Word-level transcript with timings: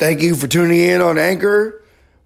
Thank 0.00 0.22
you 0.22 0.34
for 0.34 0.46
tuning 0.46 0.80
in 0.80 1.02
on 1.02 1.18
Anchor. 1.18 1.84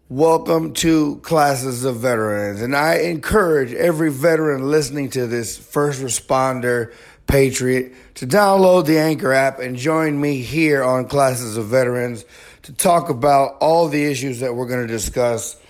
Welcome 0.09 0.75
to 0.75 1.17
Classes 1.25 1.85
of 1.85 1.97
Veterans. 1.97 2.63
And 2.63 2.77
I 2.77 2.99
encourage 2.99 3.73
every 3.73 4.13
veteran 4.13 4.71
listening 4.71 5.11
to 5.11 5.27
this 5.27 5.59
first 5.59 6.01
responder 6.01 6.95
patriot 7.27 7.93
to 8.15 8.29
download 8.29 8.87
the 8.87 9.01
Anchor 9.01 9.33
app 9.33 9.59
and 9.59 9.77
join 9.77 10.21
me 10.21 10.41
here 10.41 10.85
on 10.85 11.09
Classes 11.09 11.57
of 11.57 11.67
Veterans 11.67 12.25
to 12.63 12.73
talk 12.73 13.09
about 13.09 13.57
all 13.61 13.89
the 13.89 14.05
issues 14.05 14.39
that 14.39 14.55
we're 14.55 14.69
going 14.69 14.87
to 14.87 14.93
discuss, 14.93 15.61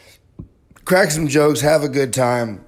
crack 0.85 1.11
some 1.11 1.27
jokes, 1.27 1.63
have 1.63 1.85
a 1.85 1.89
good 1.89 2.13
time, 2.13 2.63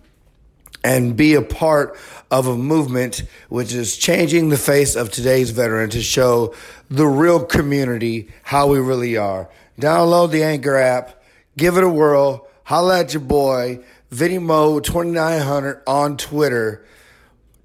and 0.87 1.17
be 1.17 1.35
a 1.35 1.43
part 1.43 1.99
of 2.31 2.47
a 2.47 2.57
movement 2.57 3.25
which 3.49 3.73
is 3.73 3.97
changing 3.97 4.51
the 4.51 4.57
face 4.57 4.95
of 4.95 5.11
today's 5.11 5.51
veteran 5.51 5.91
to 5.91 6.01
show 6.01 6.55
the 6.89 7.09
real 7.09 7.45
community 7.45 8.29
how 8.45 8.69
we 8.69 8.79
really 8.79 9.17
are. 9.17 9.51
Download 9.81 10.31
the 10.31 10.45
Anchor 10.45 10.77
app, 10.77 11.21
give 11.57 11.77
it 11.77 11.83
a 11.83 11.89
whirl, 11.89 12.47
holla 12.63 13.01
at 13.01 13.13
your 13.13 13.21
boy, 13.21 13.81
VinnyMo2900 14.13 15.83
on 15.89 16.17
Twitter. 16.17 16.87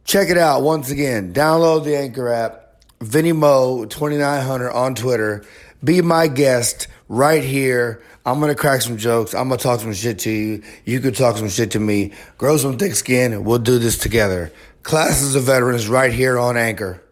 Check 0.04 0.30
it 0.30 0.38
out 0.40 0.64
once 0.64 0.90
again. 0.90 1.32
Download 1.32 1.84
the 1.84 1.96
Anchor 1.96 2.28
app, 2.28 2.82
VinnyMo2900 3.02 4.74
on 4.74 4.96
Twitter. 4.96 5.46
Be 5.84 6.02
my 6.02 6.28
guest 6.28 6.88
right 7.12 7.44
here. 7.44 8.02
I'm 8.26 8.40
gonna 8.40 8.56
crack 8.56 8.82
some 8.82 8.96
jokes. 8.96 9.36
I'm 9.36 9.50
gonna 9.50 9.60
talk 9.60 9.82
some 9.82 9.94
shit 9.94 10.18
to 10.20 10.32
you. 10.32 10.64
You 10.86 11.02
can 11.02 11.14
talk 11.14 11.36
some 11.36 11.50
shit 11.50 11.72
to 11.72 11.80
me. 11.80 12.14
Grow 12.38 12.56
some 12.56 12.78
thick 12.78 12.96
skin. 12.96 13.44
We'll 13.44 13.60
do 13.60 13.80
this 13.80 13.98
together. 13.98 14.52
Classes 14.84 15.36
of 15.36 15.44
Veterans 15.44 15.90
right 15.90 16.14
here 16.14 16.40
on 16.40 16.56
Anchor. 16.56 17.04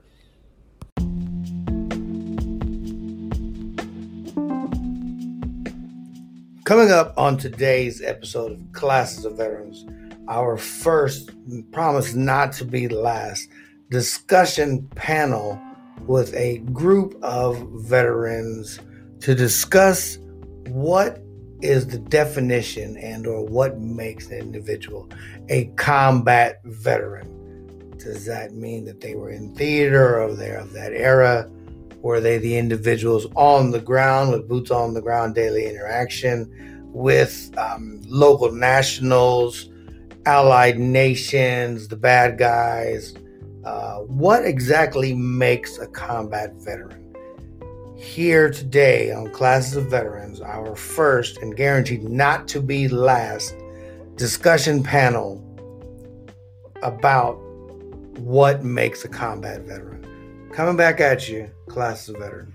Coming 6.64 6.92
up 6.92 7.14
on 7.18 7.36
today's 7.36 8.02
episode 8.02 8.54
of 8.54 8.72
Classes 8.72 9.26
of 9.26 9.36
Veterans, 9.36 9.86
our 10.30 10.56
first, 10.56 11.32
promise 11.74 12.14
not 12.14 12.54
to 12.54 12.64
be 12.64 12.88
last, 12.88 13.50
discussion 13.90 14.88
panel 14.96 15.60
with 16.08 16.34
a 16.36 16.60
group 16.60 17.22
of 17.22 17.58
veterans 17.74 18.80
to 19.22 19.36
discuss 19.36 20.18
what 20.68 21.22
is 21.62 21.88
the 21.88 22.00
definition 22.00 22.98
and 22.98 23.28
or 23.28 23.46
what 23.46 23.80
makes 23.80 24.28
an 24.28 24.40
individual 24.40 25.10
a 25.50 25.66
combat 25.76 26.62
veteran. 26.66 27.36
Does 27.98 28.26
that 28.26 28.54
mean 28.54 28.86
that 28.86 29.02
they 29.02 29.16
were 29.16 29.30
in 29.30 29.54
theater 29.56 30.22
or 30.22 30.34
they're 30.34 30.60
of 30.60 30.72
that 30.74 30.94
era? 30.94 31.50
Were 32.02 32.22
they 32.22 32.38
the 32.38 32.58
individuals 32.58 33.28
on 33.36 33.72
the 33.72 33.82
ground 33.82 34.32
with 34.32 34.48
boots 34.48 34.72
on 34.72 34.94
the 34.94 35.02
ground 35.02 35.36
daily 35.36 35.66
interaction 35.66 36.50
with 36.94 37.52
um, 37.58 38.02
local 38.06 38.52
nationals 38.52 39.70
allied 40.26 40.80
nations 40.80 41.90
the 41.90 41.98
bad 41.98 42.38
guys? 42.38 43.14
Uh, 43.66 43.98
what 43.98 44.46
exactly 44.46 45.14
makes 45.14 45.78
a 45.78 45.88
combat 45.88 46.54
veteran 46.56 47.09
here 48.00 48.50
today 48.50 49.12
on 49.12 49.30
Classes 49.32 49.76
of 49.76 49.88
Veterans, 49.88 50.40
our 50.40 50.74
first 50.74 51.38
and 51.40 51.56
guaranteed 51.56 52.04
not 52.04 52.48
to 52.48 52.62
be 52.62 52.88
last 52.88 53.54
discussion 54.16 54.82
panel 54.82 55.44
about 56.82 57.34
what 58.20 58.64
makes 58.64 59.04
a 59.04 59.10
combat 59.10 59.62
veteran. 59.64 60.50
Coming 60.54 60.78
back 60.78 61.02
at 61.02 61.28
you, 61.28 61.52
Classes 61.68 62.16
of 62.16 62.22
Veterans. 62.22 62.54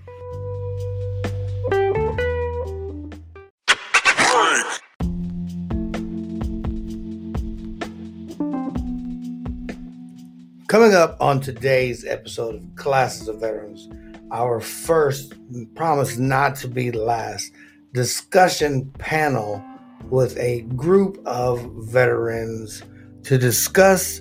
Coming 10.67 10.95
up 10.95 11.15
on 11.21 11.39
today's 11.39 12.03
episode 12.03 12.55
of 12.55 12.75
Classes 12.75 13.27
of 13.27 13.39
Veterans, 13.39 13.87
our 14.35 14.59
first, 14.59 15.33
promise 15.75 16.17
not 16.17 16.57
to 16.57 16.67
be 16.67 16.91
last, 16.91 17.53
discussion 17.93 18.91
panel 18.99 19.63
with 20.09 20.37
a 20.37 20.61
group 20.75 21.17
of 21.25 21.61
veterans 21.85 22.83
to 23.23 23.37
discuss 23.37 24.19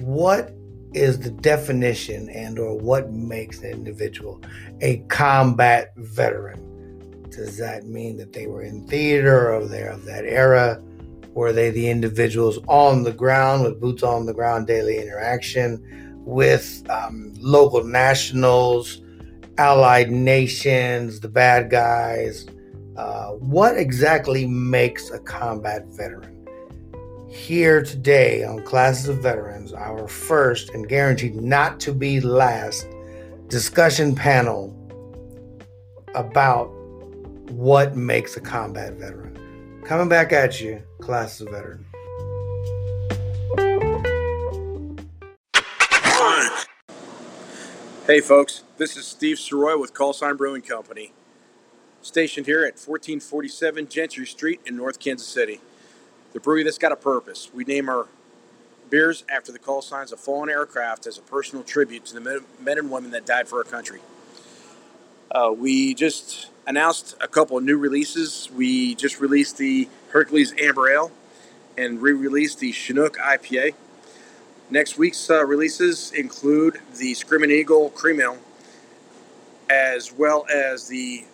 what 0.00 0.54
is 0.92 1.18
the 1.18 1.30
definition 1.30 2.28
and 2.28 2.58
or 2.58 2.76
what 2.78 3.10
makes 3.10 3.62
an 3.62 3.70
individual 3.70 4.40
a 4.82 4.98
combat 5.08 5.92
veteran. 5.96 6.60
Does 7.30 7.56
that 7.56 7.86
mean 7.86 8.18
that 8.18 8.34
they 8.34 8.46
were 8.46 8.62
in 8.62 8.86
theater 8.86 9.54
or 9.54 9.66
they're 9.66 9.90
of 9.90 10.04
that 10.04 10.26
era? 10.26 10.80
Were 11.32 11.54
they 11.54 11.70
the 11.70 11.88
individuals 11.88 12.58
on 12.68 13.02
the 13.02 13.12
ground 13.12 13.64
with 13.64 13.80
boots 13.80 14.02
on 14.02 14.26
the 14.26 14.34
ground 14.34 14.66
daily 14.66 14.98
interaction 14.98 15.82
with 16.24 16.84
um, 16.90 17.32
local 17.38 17.82
nationals 17.82 19.00
allied 19.58 20.10
nations, 20.10 21.20
the 21.20 21.28
bad 21.28 21.70
guys. 21.70 22.46
Uh, 22.96 23.30
what 23.32 23.76
exactly 23.76 24.46
makes 24.46 25.10
a 25.10 25.18
combat 25.18 25.86
veteran? 25.88 26.46
Here 27.28 27.82
today 27.82 28.44
on 28.44 28.62
Classes 28.62 29.08
of 29.08 29.22
Veterans, 29.22 29.72
our 29.72 30.06
first 30.06 30.70
and 30.70 30.88
guaranteed 30.88 31.34
not 31.34 31.80
to 31.80 31.92
be 31.92 32.20
last 32.20 32.86
discussion 33.48 34.14
panel 34.14 34.72
about 36.14 36.66
what 37.50 37.96
makes 37.96 38.36
a 38.36 38.40
combat 38.40 38.94
veteran. 38.94 39.36
Coming 39.84 40.08
back 40.08 40.32
at 40.32 40.60
you, 40.60 40.82
Classes 41.00 41.42
of 41.42 41.52
Veterans. 41.52 41.86
Hey 48.06 48.20
folks, 48.20 48.64
this 48.76 48.98
is 48.98 49.06
Steve 49.06 49.38
Soroy 49.38 49.80
with 49.80 49.94
Call 49.94 50.12
Sign 50.12 50.36
Brewing 50.36 50.60
Company, 50.60 51.12
stationed 52.02 52.44
here 52.44 52.58
at 52.58 52.74
1447 52.74 53.88
Gentry 53.88 54.26
Street 54.26 54.60
in 54.66 54.76
North 54.76 54.98
Kansas 55.00 55.26
City. 55.26 55.58
The 56.34 56.40
brewery 56.40 56.64
that's 56.64 56.76
got 56.76 56.92
a 56.92 56.96
purpose. 56.96 57.48
We 57.54 57.64
name 57.64 57.88
our 57.88 58.08
beers 58.90 59.24
after 59.30 59.52
the 59.52 59.58
call 59.58 59.80
signs 59.80 60.12
of 60.12 60.20
fallen 60.20 60.50
aircraft 60.50 61.06
as 61.06 61.16
a 61.16 61.22
personal 61.22 61.64
tribute 61.64 62.04
to 62.04 62.20
the 62.20 62.42
men 62.60 62.76
and 62.76 62.90
women 62.90 63.10
that 63.12 63.24
died 63.24 63.48
for 63.48 63.56
our 63.56 63.64
country. 63.64 64.00
Uh, 65.30 65.54
we 65.56 65.94
just 65.94 66.50
announced 66.66 67.16
a 67.22 67.26
couple 67.26 67.56
of 67.56 67.64
new 67.64 67.78
releases. 67.78 68.50
We 68.54 68.96
just 68.96 69.18
released 69.18 69.56
the 69.56 69.88
Hercules 70.10 70.52
Amber 70.60 70.90
Ale 70.90 71.10
and 71.78 72.02
re-released 72.02 72.58
the 72.58 72.70
Chinook 72.70 73.16
IPA. 73.16 73.72
Next 74.70 74.96
week's 74.96 75.28
uh, 75.30 75.44
releases 75.44 76.12
include 76.12 76.80
the 76.96 77.12
Screaming 77.14 77.50
Eagle 77.50 77.90
Cream 77.90 78.20
Ale, 78.20 78.38
as 79.68 80.12
well 80.12 80.46
as 80.52 80.86
the 80.88 81.24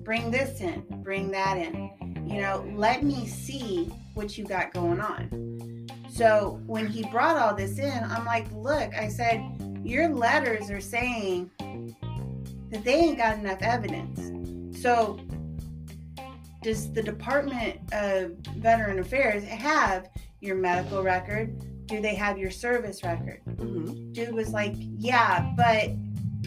Bring 0.00 0.31
this 0.31 0.61
in, 0.61 0.85
bring 1.02 1.31
that 1.32 1.58
in. 1.58 2.07
You 2.28 2.42
know, 2.42 2.70
let 2.76 3.02
me 3.02 3.26
see 3.26 3.90
what 4.14 4.36
you 4.36 4.44
got 4.44 4.75
going 4.75 5.00
on. 5.00 5.88
So 6.10 6.60
when 6.66 6.86
he 6.86 7.04
brought 7.08 7.36
all 7.36 7.54
this 7.54 7.78
in, 7.78 8.04
I'm 8.04 8.26
like, 8.26 8.46
look, 8.52 8.94
I 8.94 9.08
said, 9.08 9.42
your 9.82 10.08
letters 10.10 10.70
are 10.70 10.80
saying 10.80 11.50
that 12.70 12.84
they 12.84 12.94
ain't 12.94 13.16
got 13.16 13.38
enough 13.38 13.62
evidence. 13.62 14.80
So 14.82 15.19
does 16.62 16.92
the 16.92 17.02
Department 17.02 17.80
of 17.92 18.32
Veteran 18.56 18.98
Affairs 18.98 19.44
have 19.44 20.10
your 20.40 20.56
medical 20.56 21.02
record? 21.02 21.58
Do 21.86 22.00
they 22.02 22.14
have 22.14 22.36
your 22.36 22.50
service 22.50 23.02
record? 23.02 23.40
Mm-hmm. 23.46 24.12
dude 24.12 24.34
was 24.34 24.50
like, 24.50 24.75
Yeah, 24.76 25.50
but 25.56 25.92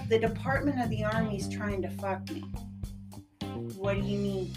the 0.09 0.19
Department 0.19 0.79
of 0.79 0.89
the 0.89 1.03
Army 1.03 1.37
is 1.37 1.49
trying 1.49 1.81
to 1.81 1.89
fuck 1.89 2.29
me. 2.29 2.43
What 3.75 3.95
do 3.95 4.01
you 4.01 4.19
mean? 4.19 4.53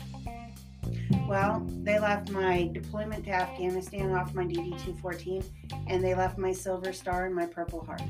Well, 1.29 1.67
they 1.83 1.99
left 1.99 2.31
my 2.31 2.69
deployment 2.73 3.25
to 3.25 3.31
Afghanistan 3.31 4.13
off 4.13 4.35
my 4.35 4.45
DD 4.45 4.71
214, 4.85 5.43
and 5.89 6.03
they 6.05 6.15
left 6.15 6.39
my 6.39 6.53
Silver 6.53 6.93
Star 6.93 7.27
and 7.27 7.35
my 7.35 7.47
Purple 7.47 7.85
Heart. 7.85 8.03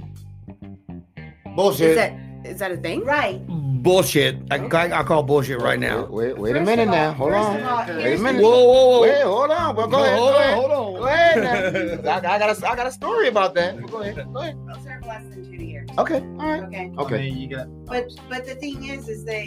Bullshit. 1.55 1.91
Is 1.91 1.97
that 1.97 2.13
is 2.45 2.59
that 2.59 2.73
a 2.73 2.77
thing? 2.77 3.05
Right. 3.05 3.41
bullshit. 3.83 4.37
I, 4.51 4.57
I, 4.59 5.01
I 5.01 5.03
call 5.05 5.23
bullshit 5.23 5.61
right 5.63 5.79
now. 5.79 6.05
Wait, 6.07 6.37
wait, 6.37 6.53
wait 6.53 6.57
a 6.57 6.61
minute 6.61 6.89
all- 6.89 6.95
now. 6.95 7.13
Hold 7.13 7.33
on. 7.33 7.63
all, 7.63 7.87
Wait 7.87 8.15
a 8.15 8.19
minute. 8.19 8.43
Whoa, 8.43 8.51
whoa, 8.65 8.89
whoa. 8.89 9.01
Wait, 9.03 9.23
hold 9.23 9.51
on. 9.51 9.77
Well, 9.77 9.87
go 9.87 10.03
ahead. 10.05 10.19
hold 10.19 10.33
go 10.33 10.39
ahead. 10.39 10.55
on, 10.55 10.61
hold 10.61 10.71
on. 10.73 11.01
Go 11.01 11.07
ahead 11.07 12.03
now. 12.05 12.11
I, 12.13 12.17
I 12.17 12.39
got 12.39 12.63
a, 12.63 12.69
I 12.69 12.77
got 12.77 12.87
a 12.87 12.91
story 12.93 13.29
about 13.29 13.55
that. 13.55 13.81
Go 13.87 14.03
ahead. 14.03 14.27
Go 14.33 14.41
ahead. 14.41 14.59
I'll 14.69 14.83
serve 14.83 15.07
less 15.07 15.23
than 15.31 15.45
two 15.51 15.63
years. 15.65 15.89
Okay. 15.97 16.17
All 16.21 16.37
right. 16.37 16.63
Okay. 16.65 16.93
I 16.99 17.01
Okay. 17.03 17.29
you 17.29 17.49
got. 17.49 17.69
But 17.87 18.09
but 18.29 18.45
the 18.47 18.57
thing 18.57 18.85
is, 18.85 19.09
is 19.09 19.25
that 19.25 19.47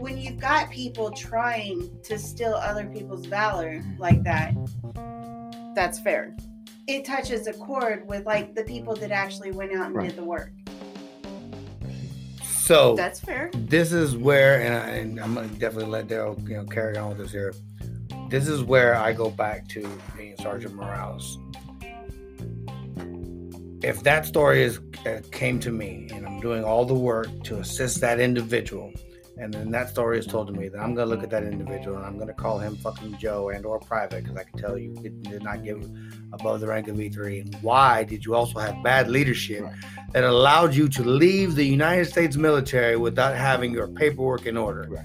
when 0.00 0.16
you've 0.18 0.38
got 0.40 0.70
people 0.70 1.10
trying 1.10 1.90
to 2.04 2.18
steal 2.18 2.54
other 2.54 2.86
people's 2.86 3.26
valor 3.26 3.82
like 3.98 4.22
that, 4.24 4.54
That's 5.74 6.00
fair. 6.00 6.34
it 6.86 7.04
touches 7.04 7.46
a 7.46 7.52
chord 7.52 8.06
with 8.08 8.26
like 8.26 8.54
the 8.54 8.64
people 8.64 8.96
that 8.96 9.10
actually 9.10 9.52
went 9.52 9.72
out 9.72 9.86
and 9.86 9.94
Right. 9.94 10.08
did 10.08 10.16
the 10.16 10.24
work. 10.24 10.52
So 12.44 12.94
That's 12.94 13.20
fair. 13.20 13.50
this 13.54 13.92
is 13.92 14.16
where, 14.16 14.60
and, 14.60 14.74
I, 14.74 14.88
and 14.96 15.20
I'm 15.20 15.34
gonna 15.34 15.48
definitely 15.48 15.86
let 15.90 16.06
Daryl, 16.08 16.40
you 16.48 16.56
know, 16.56 16.64
carry 16.64 16.96
on 16.96 17.10
with 17.10 17.18
this 17.18 17.32
here. 17.32 17.52
This 18.28 18.48
is 18.48 18.62
where 18.62 18.94
I 18.94 19.12
go 19.12 19.28
back 19.30 19.66
to 19.70 19.86
being 20.16 20.36
Sergeant 20.40 20.74
Morales. 20.74 21.36
If 23.82 24.02
that 24.04 24.24
story 24.26 24.62
is 24.62 24.78
uh, 25.06 25.20
came 25.32 25.58
to 25.60 25.72
me, 25.72 26.08
and 26.12 26.26
I'm 26.26 26.38
doing 26.40 26.62
all 26.62 26.84
the 26.84 26.94
work 26.94 27.26
to 27.44 27.58
assist 27.58 28.00
that 28.02 28.20
individual, 28.20 28.92
and 29.40 29.52
then 29.54 29.70
that 29.70 29.88
story 29.88 30.18
is 30.18 30.26
told 30.26 30.46
to 30.48 30.52
me, 30.52 30.68
then 30.68 30.80
I'm 30.80 30.94
gonna 30.94 31.08
look 31.08 31.22
at 31.22 31.30
that 31.30 31.42
individual 31.44 31.96
and 31.96 32.04
I'm 32.04 32.18
gonna 32.18 32.34
call 32.34 32.58
him 32.58 32.76
fucking 32.76 33.16
Joe 33.18 33.48
and 33.48 33.64
or 33.64 33.78
private 33.80 34.22
because 34.22 34.36
I 34.36 34.44
can 34.44 34.58
tell 34.58 34.76
you 34.76 34.94
did, 35.02 35.22
did 35.22 35.42
not 35.42 35.64
give 35.64 35.88
above 36.32 36.60
the 36.60 36.66
rank 36.66 36.88
of 36.88 36.96
E3. 36.96 37.40
And 37.40 37.54
why 37.62 38.04
did 38.04 38.24
you 38.24 38.34
also 38.34 38.58
have 38.58 38.82
bad 38.84 39.08
leadership 39.08 39.62
Right. 39.62 39.74
that 40.12 40.24
allowed 40.24 40.74
you 40.74 40.88
to 40.90 41.02
leave 41.02 41.54
the 41.54 41.64
United 41.64 42.06
States 42.06 42.36
military 42.36 42.96
without 42.96 43.34
having 43.34 43.72
your 43.72 43.88
paperwork 43.88 44.46
in 44.46 44.56
order? 44.56 44.86
Right. 44.90 45.04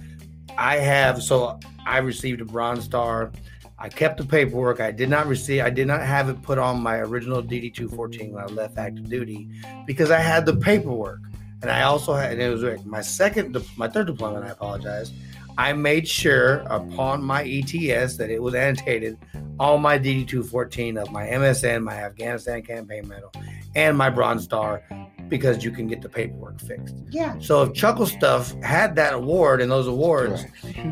I 0.57 0.77
have 0.77 1.23
so 1.23 1.59
I 1.85 1.99
received 1.99 2.41
a 2.41 2.45
Bronze 2.45 2.83
Star. 2.83 3.31
I 3.77 3.89
kept 3.89 4.17
the 4.17 4.25
paperwork. 4.25 4.79
I 4.79 4.91
did 4.91 5.09
not 5.09 5.27
receive. 5.27 5.61
I 5.63 5.69
did 5.69 5.87
not 5.87 6.01
have 6.01 6.29
it 6.29 6.41
put 6.41 6.57
on 6.57 6.81
my 6.81 6.97
original 6.97 7.41
DD 7.43 7.73
two 7.73 7.89
fourteen 7.89 8.31
when 8.33 8.43
I 8.43 8.47
left 8.47 8.77
active 8.77 9.09
duty 9.09 9.49
because 9.85 10.11
I 10.11 10.19
had 10.19 10.45
the 10.45 10.55
paperwork, 10.55 11.19
and 11.61 11.71
I 11.71 11.83
also 11.83 12.13
had. 12.13 12.33
And 12.33 12.41
it 12.41 12.49
was 12.49 12.85
my 12.85 13.01
second, 13.01 13.57
my 13.77 13.87
third 13.87 14.07
deployment. 14.07 14.45
I 14.45 14.49
apologize. 14.49 15.11
I 15.57 15.71
made 15.73 16.07
sure 16.07 16.57
upon 16.69 17.23
my 17.23 17.43
ETS 17.43 18.17
that 18.17 18.29
it 18.29 18.41
was 18.41 18.53
annotated 18.55 19.17
on 19.59 19.81
my 19.81 19.97
DD 19.97 20.27
two 20.27 20.43
fourteen 20.43 20.97
of 20.97 21.11
my 21.11 21.25
MSN, 21.27 21.83
my 21.83 21.95
Afghanistan 21.95 22.61
campaign 22.61 23.07
medal, 23.07 23.31
and 23.75 23.97
my 23.97 24.09
Bronze 24.09 24.43
Star 24.43 24.83
because 25.29 25.63
you 25.63 25.71
can 25.71 25.87
get 25.87 26.01
the 26.01 26.09
paperwork 26.09 26.59
fixed. 26.59 26.95
Yeah. 27.09 27.35
So 27.39 27.63
if 27.63 27.73
Chuckle 27.73 28.05
Stuff 28.05 28.51
had 28.61 28.95
that 28.97 29.13
award 29.13 29.61
and 29.61 29.71
those 29.71 29.87
awards, 29.87 30.45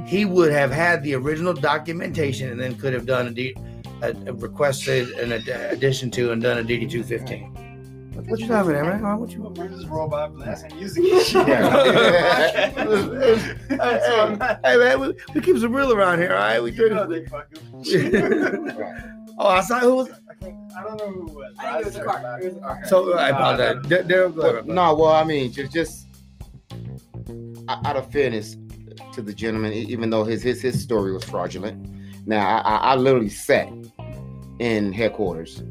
he 0.07 0.25
would 0.25 0.51
have 0.51 0.71
had 0.71 1.03
the 1.03 1.13
original 1.13 1.53
documentation 1.53 2.49
and 2.49 2.59
then 2.59 2.75
could 2.75 2.93
have 2.93 3.05
done 3.05 3.27
a, 3.27 3.31
D, 3.31 3.55
a, 4.01 4.09
a 4.25 4.33
requested 4.33 5.09
an 5.19 5.33
ad- 5.33 5.47
addition 5.71 6.09
to 6.11 6.31
and 6.31 6.41
done 6.41 6.57
a 6.57 6.63
DD 6.63 6.89
two 6.89 7.03
fifteen. 7.03 7.53
What 8.15 8.39
you 8.39 8.47
laughing 8.47 8.75
at, 8.75 8.85
man? 9.01 9.19
What 9.19 9.31
you? 9.31 9.41
We're 9.41 9.67
just 9.69 9.87
robot 9.87 10.35
blasting 10.35 10.75
music. 10.77 11.03
and 11.11 11.25
shit. 11.25 11.47
hey, 13.69 14.57
hey, 14.63 14.77
man, 14.77 14.99
we, 14.99 15.13
we 15.33 15.41
keep 15.41 15.57
some 15.57 15.75
real 15.75 15.91
around 15.93 16.19
here, 16.19 16.31
all 16.31 16.37
right? 16.37 16.61
We 16.61 16.71
You 16.71 16.89
know 16.89 17.05
drink. 17.07 17.29
they 17.29 17.29
fucking. 17.29 18.75
Right. 18.77 19.01
Oh, 19.39 19.47
I 19.47 19.61
saw 19.61 19.79
who 19.79 19.95
was. 19.95 20.09
I, 20.11 20.47
I 20.77 20.83
don't 20.83 20.97
know 20.99 21.07
who 21.09 21.27
it 21.27 21.33
was. 21.33 21.55
I 21.57 21.81
think 21.81 21.81
it 21.81 21.85
was 21.85 21.95
a 21.95 22.03
car. 22.03 22.39
It 22.39 22.45
was 22.45 22.57
a 22.57 22.59
car. 22.59 22.81
So 22.85 23.13
I 23.17 23.29
apologize. 23.29 23.87
Dar- 23.89 24.03
Daryl, 24.03 24.35
go 24.35 24.41
ahead. 24.41 24.67
no, 24.67 24.93
well, 24.95 25.11
I 25.13 25.23
mean, 25.23 25.51
just, 25.51 25.73
just 25.73 26.05
out 27.67 27.95
of 27.97 28.11
fairness 28.11 28.55
to 29.13 29.21
the 29.23 29.33
gentleman, 29.33 29.73
even 29.73 30.11
though 30.11 30.23
his 30.23 30.43
his 30.43 30.61
his 30.61 30.79
story 30.81 31.11
was 31.13 31.23
fraudulent. 31.23 31.89
Now, 32.27 32.47
I, 32.47 32.59
I, 32.61 32.75
I 32.91 32.95
literally 32.95 33.29
sat 33.29 33.69
in 34.59 34.93
headquarters 34.93 35.63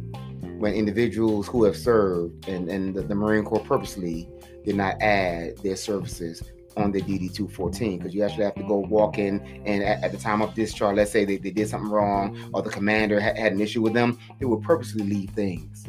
when 0.62 0.74
individuals 0.74 1.48
who 1.48 1.64
have 1.64 1.76
served 1.76 2.48
and, 2.48 2.68
and 2.68 2.94
the, 2.94 3.02
the 3.02 3.16
Marine 3.16 3.44
Corps 3.44 3.64
purposely 3.64 4.28
did 4.64 4.76
not 4.76 4.94
add 5.02 5.58
their 5.58 5.74
services 5.74 6.40
on 6.76 6.92
the 6.92 7.02
DD 7.02 7.34
214 7.34 7.98
because 7.98 8.14
you 8.14 8.22
actually 8.22 8.44
have 8.44 8.54
to 8.54 8.62
go 8.62 8.76
walk 8.76 9.18
in 9.18 9.40
and 9.66 9.82
at, 9.82 10.04
at 10.04 10.12
the 10.12 10.16
time 10.16 10.40
of 10.40 10.54
discharge, 10.54 10.96
let's 10.96 11.10
say 11.10 11.24
they, 11.24 11.36
they 11.36 11.50
did 11.50 11.68
something 11.68 11.90
wrong 11.90 12.38
or 12.54 12.62
the 12.62 12.70
commander 12.70 13.20
ha- 13.20 13.34
had 13.36 13.52
an 13.52 13.60
issue 13.60 13.82
with 13.82 13.92
them, 13.92 14.16
they 14.38 14.46
would 14.46 14.62
purposely 14.62 15.02
leave 15.02 15.30
things 15.30 15.84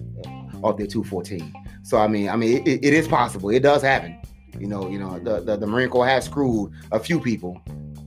off 0.63 0.75
their 0.75 0.88
214. 0.88 1.53
So 1.83 2.00
I 2.00 2.07
mean, 2.07 2.27
I 2.27 2.36
mean, 2.36 2.67
it, 2.67 2.83
it 2.83 2.93
is 2.95 3.07
possible. 3.07 3.51
It 3.51 3.62
does 3.62 3.83
happen. 3.83 4.19
You 4.59 4.65
know, 4.65 4.89
you 4.89 4.97
know, 4.97 5.19
the, 5.19 5.41
the, 5.41 5.55
the 5.55 5.67
Marine 5.67 5.89
Corps 5.89 6.07
has 6.07 6.25
screwed 6.25 6.71
a 6.91 7.00
few 7.00 7.19
people, 7.19 7.62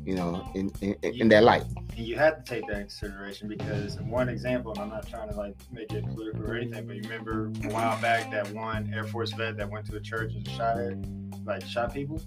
you 0.06 0.14
know, 0.14 0.48
in 0.54 0.70
in, 0.80 0.94
in 1.02 1.28
that 1.28 1.42
light. 1.42 1.64
You 1.96 2.16
have 2.16 2.44
to 2.44 2.54
take 2.54 2.66
that 2.68 2.78
consideration 2.78 3.48
because 3.48 3.98
one 4.00 4.28
example, 4.28 4.72
and 4.72 4.80
I'm 4.80 4.88
not 4.88 5.08
trying 5.08 5.28
to 5.28 5.34
like 5.34 5.56
make 5.72 5.92
it 5.92 6.06
political 6.06 6.44
or 6.44 6.54
anything, 6.54 6.86
but 6.86 6.96
you 6.96 7.02
remember 7.02 7.50
a 7.64 7.72
while 7.72 8.00
back 8.00 8.30
that 8.30 8.48
one 8.52 8.92
Air 8.94 9.04
Force 9.04 9.32
vet 9.32 9.56
that 9.56 9.68
went 9.68 9.84
to 9.86 9.96
a 9.96 10.00
church 10.00 10.32
and 10.32 10.48
shot 10.50 10.78
at, 10.78 10.96
like 11.44 11.66
shot 11.66 11.92
people. 11.92 12.22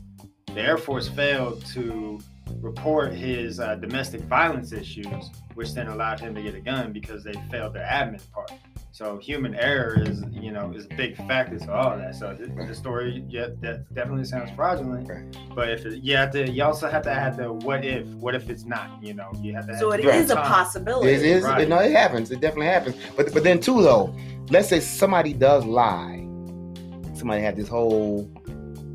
The 0.47 0.61
Air 0.61 0.77
Force 0.77 1.07
failed 1.07 1.65
to 1.67 2.19
report 2.59 3.13
his 3.13 3.59
uh, 3.59 3.75
domestic 3.75 4.21
violence 4.21 4.73
issues, 4.73 5.29
which 5.53 5.73
then 5.73 5.87
allowed 5.87 6.19
him 6.19 6.35
to 6.35 6.41
get 6.41 6.55
a 6.55 6.59
gun 6.59 6.91
because 6.91 7.23
they 7.23 7.33
failed 7.49 7.73
their 7.73 7.85
admin 7.85 8.21
part. 8.31 8.51
So 8.91 9.17
human 9.17 9.53
error 9.55 10.01
is, 10.01 10.23
you 10.31 10.51
know, 10.51 10.73
is 10.75 10.85
a 10.85 10.95
big 10.95 11.15
factor 11.15 11.59
to 11.59 11.73
all 11.73 11.95
that. 11.95 12.15
So 12.15 12.33
the, 12.33 12.47
the 12.65 12.73
story, 12.73 13.23
yeah, 13.29 13.47
that 13.61 13.93
definitely 13.93 14.25
sounds 14.25 14.49
fraudulent. 14.55 15.07
Right. 15.07 15.37
But 15.53 15.69
if 15.69 15.85
it, 15.85 16.03
you 16.03 16.17
have 16.17 16.31
to, 16.31 16.49
you 16.49 16.63
also 16.63 16.89
have 16.89 17.03
to 17.03 17.11
add 17.11 17.37
the 17.37 17.53
what 17.53 17.85
if. 17.85 18.07
What 18.07 18.33
if 18.33 18.49
it's 18.49 18.65
not? 18.65 19.01
You 19.01 19.13
know, 19.13 19.31
you 19.41 19.53
have 19.53 19.67
to. 19.67 19.77
So 19.77 19.91
have 19.91 19.99
it 19.99 20.05
the 20.05 20.13
is 20.13 20.31
a 20.31 20.35
time. 20.35 20.45
possibility. 20.45 21.11
It 21.11 21.21
is, 21.21 21.43
Right. 21.43 21.67
no, 21.69 21.77
it 21.79 21.91
happens. 21.91 22.31
It 22.31 22.41
definitely 22.41 22.65
happens. 22.65 22.95
But 23.15 23.31
but 23.31 23.43
then 23.43 23.59
too 23.59 23.81
though, 23.83 24.13
let's 24.49 24.69
say 24.69 24.79
somebody 24.79 25.33
does 25.33 25.65
lie. 25.65 26.25
Somebody 27.13 27.41
had 27.41 27.55
this 27.55 27.67
whole 27.67 28.29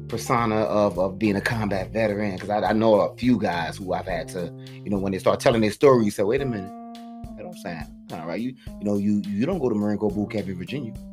persona 0.09 0.57
of 0.57 0.99
of 0.99 1.19
being 1.21 1.37
a 1.37 1.41
combat 1.41 1.93
veteran 1.93 2.35
because 2.35 2.51
I, 2.51 2.61
I 2.63 2.73
know 2.73 2.95
a 3.01 3.17
few 3.17 3.39
guys 3.39 3.77
who 3.77 3.93
I've 3.93 4.07
had 4.07 4.29
to, 4.31 4.53
you 4.73 4.91
know, 4.91 4.99
when 4.99 5.13
they 5.13 5.19
start 5.19 5.39
telling 5.39 5.61
their 5.61 5.71
story, 5.71 6.05
you 6.05 6.11
say, 6.11 6.25
wait 6.25 6.41
a 6.43 6.47
minute, 6.47 6.73
that 7.37 7.43
don't 7.45 7.57
sound 7.59 7.94
all 8.13 8.27
right. 8.27 8.41
You 8.41 8.55
you 8.79 8.85
know 8.85 8.97
you 8.97 9.23
you 9.27 9.47
don't 9.47 9.59
go 9.59 9.69
to 9.69 9.75
Marine 9.75 9.99
Corps 9.99 10.11
boot 10.11 10.31
camp 10.31 10.49
in 10.49 10.57
Virginia. 10.57 10.93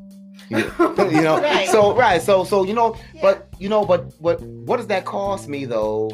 You, 0.49 0.57
you 0.97 1.21
know, 1.21 1.39
Right. 1.39 1.67
so 1.69 1.95
right, 1.95 2.21
so 2.21 2.43
so 2.43 2.63
you 2.65 2.73
know, 2.73 2.95
Yeah. 3.13 3.21
but 3.21 3.49
you 3.59 3.69
know, 3.69 3.85
but 3.85 4.11
what 4.19 4.41
what 4.41 4.77
does 4.77 4.87
that 4.87 5.05
cost 5.05 5.47
me 5.47 5.65
though? 5.65 6.09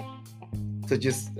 To 0.87 0.97
just 0.97 1.31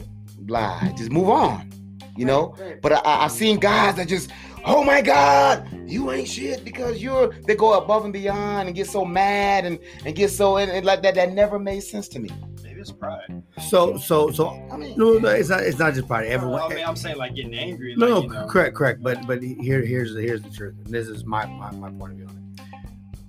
lie, 0.48 0.94
just 0.98 1.12
move 1.12 1.30
on, 1.30 1.70
you 2.16 2.26
know. 2.26 2.56
Right. 2.60 2.82
But 2.82 2.94
I, 2.94 3.02
I've 3.26 3.32
seen 3.32 3.60
guys 3.60 3.96
that 3.96 4.08
just, 4.08 4.32
oh 4.66 4.84
my 4.84 5.02
God, 5.02 5.68
you 5.86 6.12
ain't 6.12 6.28
shit 6.28 6.64
because 6.66 7.02
you're. 7.04 7.34
They 7.46 7.56
go 7.56 7.74
above 7.74 8.04
and 8.06 8.14
beyond 8.14 8.68
and 8.68 8.76
get 8.76 8.88
so 8.88 9.06
mad 9.06 9.66
and 9.66 9.80
and 10.06 10.16
get 10.16 10.32
so 10.32 10.58
and, 10.58 10.72
and 10.72 10.86
like 10.86 11.02
that. 11.04 11.16
That 11.16 11.34
never 11.34 11.60
made 11.60 11.82
sense 11.82 12.08
to 12.10 12.20
me. 12.20 12.30
Maybe 12.78 12.82
maybe 12.82 12.82
it's 12.82 12.92
pride. 12.92 13.44
So 13.70 13.98
so 13.98 14.32
so 14.32 14.50
I 14.72 14.78
mean, 14.78 14.98
no, 14.98 15.14
no, 15.14 15.30
it's 15.30 15.50
not 15.50 15.62
it's 15.64 15.80
not 15.80 15.94
just 15.94 16.08
pride. 16.08 16.28
Everyone 16.28 16.62
I 16.62 16.76
mean, 16.76 16.86
I'm 16.86 16.96
saying 16.96 17.18
like 17.18 17.36
getting 17.36 17.54
angry. 17.56 17.96
No, 17.96 18.06
like, 18.06 18.10
no, 18.16 18.22
you 18.24 18.30
know, 18.42 18.48
correct, 18.48 18.76
correct. 18.76 19.02
But 19.04 19.26
but 19.26 19.42
here 19.42 19.82
here's 19.86 20.14
the 20.14 20.22
here's 20.22 20.42
the 20.42 20.50
truth. 20.50 20.76
And 20.86 20.94
this 20.94 21.08
is 21.08 21.26
my, 21.26 21.46
my 21.46 21.72
my 21.72 21.90
point 21.90 22.14
of 22.14 22.18
view 22.18 22.28
on 22.28 22.56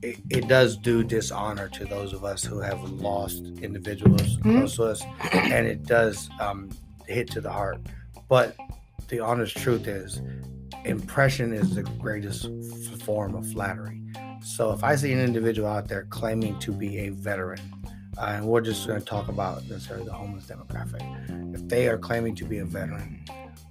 it. 0.03 0.09
it. 0.31 0.39
It 0.39 0.49
does 0.49 0.77
do 0.77 1.03
dishonor 1.05 1.69
to 1.69 1.85
those 1.85 2.13
of 2.13 2.25
us 2.25 2.45
who 2.45 2.61
have 2.61 2.81
lost 2.91 3.43
individuals 3.63 4.37
Mhm. 4.39 4.59
close 4.59 4.77
to 4.77 4.85
us, 4.85 5.03
and 5.33 5.67
it 5.67 5.85
does 5.85 6.29
um, 6.41 6.71
hit 7.07 7.31
to 7.33 7.41
the 7.41 7.51
heart. 7.51 7.79
But 8.29 8.57
the 9.09 9.21
honest 9.21 9.57
truth 9.57 9.87
is, 9.89 10.21
impression 10.85 11.53
is 11.53 11.75
the 11.75 11.83
greatest 11.83 12.45
f- 12.47 13.01
form 13.03 13.35
of 13.35 13.51
flattery. 13.51 14.03
So 14.43 14.73
if 14.73 14.85
I 14.85 14.95
see 14.97 15.13
an 15.13 15.19
individual 15.19 15.69
out 15.69 15.89
there 15.89 16.05
claiming 16.11 16.59
to 16.61 16.73
be 16.73 16.99
a 16.99 17.09
veteran, 17.11 17.61
uh, 18.19 18.33
and 18.35 18.47
we're 18.47 18.61
just 18.61 18.87
going 18.87 18.99
to 18.99 19.05
talk 19.05 19.29
about 19.29 19.63
necessarily 19.69 20.05
the 20.05 20.13
homeless 20.13 20.47
demographic, 20.47 21.55
if 21.55 21.67
they 21.69 21.89
are 21.89 21.99
claiming 21.99 22.35
to 22.35 22.45
be 22.45 22.59
a 22.59 22.65
veteran, 22.65 23.25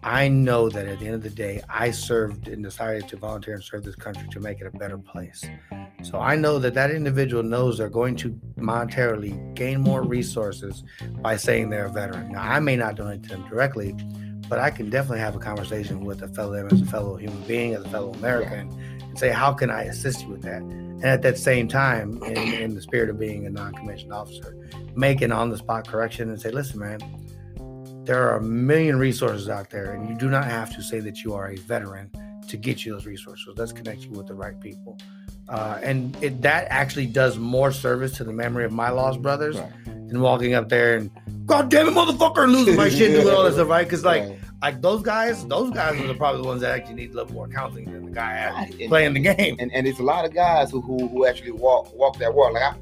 I 0.04 0.28
know 0.30 0.70
that 0.70 0.88
at 0.88 1.00
the 1.00 1.06
end 1.06 1.16
of 1.16 1.24
the 1.24 1.30
day, 1.30 1.62
I 1.70 1.92
served 1.92 2.48
and 2.48 2.64
decided 2.64 3.10
to 3.10 3.18
volunteer 3.18 3.56
and 3.56 3.64
serve 3.64 3.84
this 3.84 3.96
country 3.96 4.28
to 4.30 4.40
make 4.40 4.62
it 4.62 4.68
a 4.68 4.78
better 4.78 4.98
place. 4.98 5.44
So 6.02 6.20
I 6.20 6.36
know 6.36 6.60
that 6.60 6.74
that 6.76 6.92
individual 6.92 7.44
knows 7.44 7.78
they're 7.78 7.90
going 7.90 8.16
to 8.18 8.40
monetarily 8.58 9.54
gain 9.54 9.82
more 9.82 10.04
resources 10.04 10.84
by 11.22 11.36
saying 11.36 11.70
they're 11.70 11.88
a 11.88 11.92
veteran. 11.92 12.32
Now, 12.32 12.44
I 12.44 12.60
may 12.60 12.78
not 12.78 12.96
donate 12.96 13.24
to 13.24 13.30
them 13.30 13.50
directly, 13.50 13.96
but 14.48 14.60
I 14.60 14.70
can 14.70 14.90
definitely 14.90 15.20
have 15.20 15.36
a 15.36 15.40
conversation 15.40 16.06
with 16.06 16.22
a 16.22 16.28
fellow 16.30 16.66
as 16.66 16.82
a 16.82 16.86
fellow 16.86 17.18
human 17.18 17.42
being, 17.42 17.74
as 17.74 17.84
a 17.84 17.90
fellow 17.90 18.14
American, 18.14 18.70
and 18.70 18.97
say, 19.18 19.30
how 19.30 19.54
can 19.54 19.70
I 19.70 19.84
assist 19.84 20.22
you 20.24 20.30
with 20.30 20.42
that? 20.44 20.62
And 20.62 21.06
at 21.06 21.22
that 21.22 21.38
same 21.38 21.68
time, 21.68 22.22
in, 22.24 22.38
in 22.54 22.76
the 22.76 22.82
spirit 22.82 23.10
of 23.10 23.20
being 23.20 23.46
a 23.46 23.50
non-commissioned 23.50 24.14
officer, 24.14 24.56
make 24.96 25.22
an 25.22 25.32
on-the-spot 25.32 25.88
correction 25.88 26.30
and 26.30 26.40
say, 26.40 26.50
listen, 26.52 26.80
man, 26.80 27.00
there 28.04 28.30
are 28.30 28.38
a 28.38 28.42
million 28.42 28.98
resources 28.98 29.50
out 29.50 29.70
there, 29.70 29.94
and 29.94 30.08
you 30.10 30.16
do 30.16 30.30
not 30.30 30.46
have 30.46 30.74
to 30.76 30.82
say 30.82 31.00
that 31.02 31.24
you 31.24 31.34
are 31.34 31.50
a 31.52 31.56
veteran 31.58 32.10
to 32.48 32.58
get 32.58 32.86
you 32.86 32.94
those 32.94 33.06
resources. 33.06 33.54
Let's 33.58 33.74
connect 33.74 34.02
you 34.02 34.12
with 34.12 34.28
the 34.28 34.34
right 34.34 34.60
people. 34.60 34.98
Uh, 35.50 35.80
and 35.84 36.16
it, 36.24 36.42
that 36.42 36.68
actually 36.70 37.06
does 37.06 37.38
more 37.38 37.72
service 37.72 38.14
to 38.18 38.24
the 38.24 38.34
memory 38.34 38.66
of 38.66 38.72
my 38.72 38.90
lost 38.90 39.22
brothers 39.22 39.58
Right. 39.58 39.72
than 39.86 40.20
walking 40.22 40.54
up 40.54 40.70
there 40.70 40.96
and, 40.98 41.12
God 41.46 41.70
damn 41.70 41.88
it, 41.88 41.94
motherfucker, 41.94 42.50
losing 42.52 42.76
my 42.76 42.90
shit 42.90 43.14
and 43.14 43.24
doing 43.24 43.34
all 43.36 43.44
this 43.44 43.54
stuff, 43.56 43.70
right? 43.70 43.86
Because, 43.86 44.04
like, 44.04 44.24
right. 44.24 44.40
Like 44.62 44.82
those 44.82 45.02
guys, 45.02 45.46
those 45.48 45.72
guys 45.72 46.00
are 46.00 46.08
the, 46.08 46.14
probably 46.16 46.42
the 46.42 46.48
ones 46.48 46.62
that 46.62 46.72
actually 46.72 46.96
need 46.96 47.12
a 47.12 47.16
little 47.16 47.34
more 47.34 47.48
counseling 47.48 47.92
than 47.92 48.06
the 48.06 48.12
guy. 48.12 48.34
And- 48.34 48.90
playing 48.90 49.14
the 49.14 49.20
game. 49.20 49.56
and 49.60 49.72
and 49.74 49.88
it's 49.88 50.00
a 50.00 50.04
lot 50.04 50.26
of 50.26 50.34
guys 50.34 50.72
who 50.72 50.82
who, 50.82 51.08
who 51.08 51.26
actually 51.26 51.52
walk 51.52 51.94
walk 51.96 52.18
that 52.20 52.34
walk. 52.34 52.54
Like 52.54 52.64
I, 52.64 52.76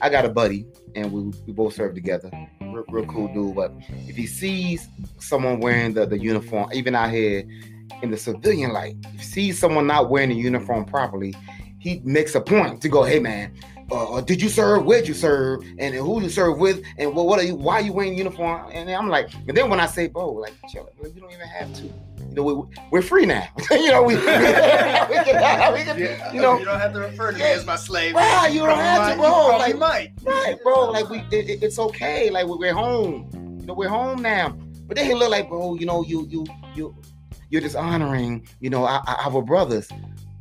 I 0.00 0.10
got 0.10 0.24
a 0.24 0.28
buddy, 0.28 0.66
and 0.94 1.10
we 1.12 1.22
we 1.46 1.52
both 1.52 1.74
serve 1.74 1.94
together. 1.94 2.30
Real, 2.60 2.84
real 2.88 3.06
cool 3.06 3.32
dude. 3.34 3.56
But 3.56 3.72
if 4.06 4.16
he 4.16 4.26
sees 4.26 4.88
someone 5.18 5.60
wearing 5.60 5.94
the 5.94 6.06
the 6.06 6.18
uniform, 6.18 6.70
even 6.72 6.94
out 6.94 7.10
here 7.10 7.44
in 8.02 8.10
the 8.10 8.16
civilian 8.16 8.72
light, 8.72 8.96
if 9.14 9.20
he 9.20 9.26
sees 9.26 9.58
someone 9.58 9.86
not 9.86 10.10
wearing 10.10 10.28
the 10.28 10.36
uniform 10.36 10.84
properly, 10.84 11.34
he 11.80 12.00
makes 12.04 12.34
a 12.36 12.40
point 12.40 12.80
to 12.82 12.88
go, 12.88 13.02
"Hey 13.02 13.18
man." 13.18 13.52
Uh, 13.90 14.14
uh, 14.14 14.20
did 14.20 14.42
you 14.42 14.48
serve? 14.50 14.84
Where'd 14.84 15.08
you 15.08 15.14
serve? 15.14 15.62
And 15.78 15.94
who 15.94 16.20
you 16.22 16.28
serve 16.28 16.58
with? 16.58 16.82
And 16.98 17.14
what, 17.14 17.26
what 17.26 17.38
are 17.38 17.42
you? 17.42 17.54
Why 17.54 17.76
are 17.76 17.80
you 17.80 17.92
wearing 17.92 18.16
uniform? 18.16 18.68
And 18.72 18.90
I'm 18.90 19.08
like, 19.08 19.32
and 19.46 19.56
then 19.56 19.70
when 19.70 19.80
I 19.80 19.86
say, 19.86 20.08
bro, 20.08 20.30
like, 20.32 20.52
chill, 20.70 20.88
you 21.02 21.20
don't 21.20 21.32
even 21.32 21.46
have 21.48 21.72
to. 21.74 21.84
You 21.84 22.34
know, 22.34 22.42
we, 22.42 22.78
we're 22.90 23.00
free 23.02 23.24
now. 23.24 23.48
you 23.70 23.90
know, 23.90 24.02
we, 24.02 24.14
we, 24.16 24.20
can, 24.22 25.08
we 25.08 25.14
can, 25.82 25.98
Yeah, 25.98 26.32
you 26.32 26.42
know, 26.42 26.58
you 26.58 26.66
don't 26.66 26.78
have 26.78 26.92
to 26.92 27.00
refer 27.00 27.32
to 27.32 27.38
me 27.38 27.44
yeah. 27.44 27.50
as 27.56 27.64
my 27.64 27.76
slave. 27.76 28.14
Right, 28.14 28.52
you 28.52 28.60
don't 28.60 28.76
have 28.78 29.12
to, 29.12 29.18
bro. 29.18 29.52
You 29.52 29.58
Like- 29.58 29.78
might. 29.78 30.12
Right, 30.22 30.58
bro. 30.62 30.90
Like 30.90 31.08
we, 31.08 31.18
it- 31.30 31.62
it's 31.62 31.78
okay. 31.78 32.28
Like 32.28 32.46
we're 32.46 32.74
home. 32.74 33.30
You 33.60 33.66
know, 33.66 33.72
we're 33.74 33.88
home 33.88 34.20
now. 34.20 34.50
But 34.86 34.96
then 34.96 35.06
he 35.06 35.14
look 35.14 35.30
like, 35.30 35.48
bro. 35.48 35.74
You 35.76 35.86
know, 35.86 36.04
you, 36.04 36.26
you, 36.28 36.44
you, 36.74 36.94
you're 37.48 37.62
dishonoring. 37.62 38.46
You 38.60 38.68
know, 38.68 38.84
our, 38.84 39.02
our 39.06 39.40
brothers 39.40 39.88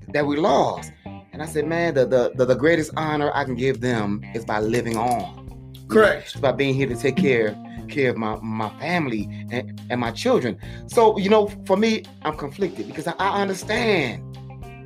that 0.10 0.26
we 0.26 0.36
lost. 0.38 0.92
And 1.38 1.44
I 1.44 1.46
said, 1.46 1.68
man, 1.68 1.94
the, 1.94 2.04
the 2.04 2.32
the 2.34 2.46
the 2.46 2.56
greatest 2.56 2.90
honor 2.98 3.30
I 3.32 3.44
can 3.44 3.54
give 3.54 3.80
them 3.80 4.26
is 4.34 4.44
by 4.44 4.60
living 4.60 4.98
on. 4.98 5.72
Correct. 5.88 6.42
By 6.42 6.52
being 6.52 6.74
here 6.74 6.88
to 6.88 6.96
take 6.96 7.16
care 7.16 7.56
care 7.88 8.10
of 8.10 8.18
my 8.18 8.38
my 8.42 8.70
family 8.80 9.30
and, 9.52 9.80
and 9.92 10.02
my 10.02 10.10
children. 10.10 10.58
So 10.88 11.16
you 11.20 11.30
know, 11.30 11.46
for 11.68 11.78
me, 11.78 12.06
I'm 12.24 12.36
conflicted 12.36 12.88
because 12.88 13.06
I, 13.06 13.14
I 13.20 13.40
understand, 13.40 14.36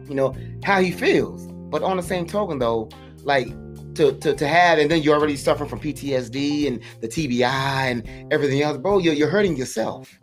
you 0.09 0.13
know, 0.13 0.35
how 0.61 0.81
he 0.81 0.91
feels. 0.91 1.47
But 1.69 1.83
on 1.83 1.95
the 1.95 2.03
same 2.03 2.25
token, 2.25 2.59
though, 2.59 2.89
like 3.23 3.47
to 3.95 4.11
to, 4.19 4.35
to 4.35 4.45
have, 4.45 4.77
and 4.77 4.91
then 4.91 5.03
you're 5.03 5.15
already 5.15 5.37
suffering 5.37 5.69
from 5.69 5.79
PTSD 5.79 6.67
and 6.67 6.81
the 6.99 7.07
TBI 7.07 7.45
and 7.45 8.33
everything 8.33 8.61
else, 8.61 8.77
bro. 8.77 8.97
You're, 8.97 9.13
you're 9.13 9.29
hurting 9.29 9.55
yourself. 9.55 10.19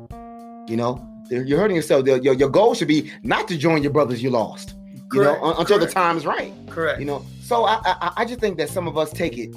You 0.69 0.77
know, 0.77 1.09
you're 1.31 1.45
you're 1.45 1.59
hurting 1.59 1.77
yourself. 1.77 2.07
Your, 2.07 2.19
your, 2.19 2.35
your 2.35 2.51
goal 2.51 2.75
should 2.75 2.89
be 2.89 3.11
not 3.23 3.49
to 3.49 3.57
join 3.57 3.83
your 3.83 3.93
brothers 3.93 4.23
you 4.23 4.29
lost. 4.29 4.75
You 5.13 5.23
know, 5.23 5.43
un- 5.43 5.55
until 5.59 5.79
the 5.79 5.87
time 5.87 6.17
is 6.17 6.27
right 6.27 6.53
Correct. 6.69 7.01
you 7.01 7.07
know 7.07 7.25
so 7.43 7.65
I, 7.65 7.81
I 7.85 8.13
i 8.19 8.25
just 8.27 8.41
think 8.41 8.59
that 8.59 8.69
some 8.69 8.87
of 8.87 8.99
us 8.99 9.11
take 9.11 9.39
it 9.39 9.55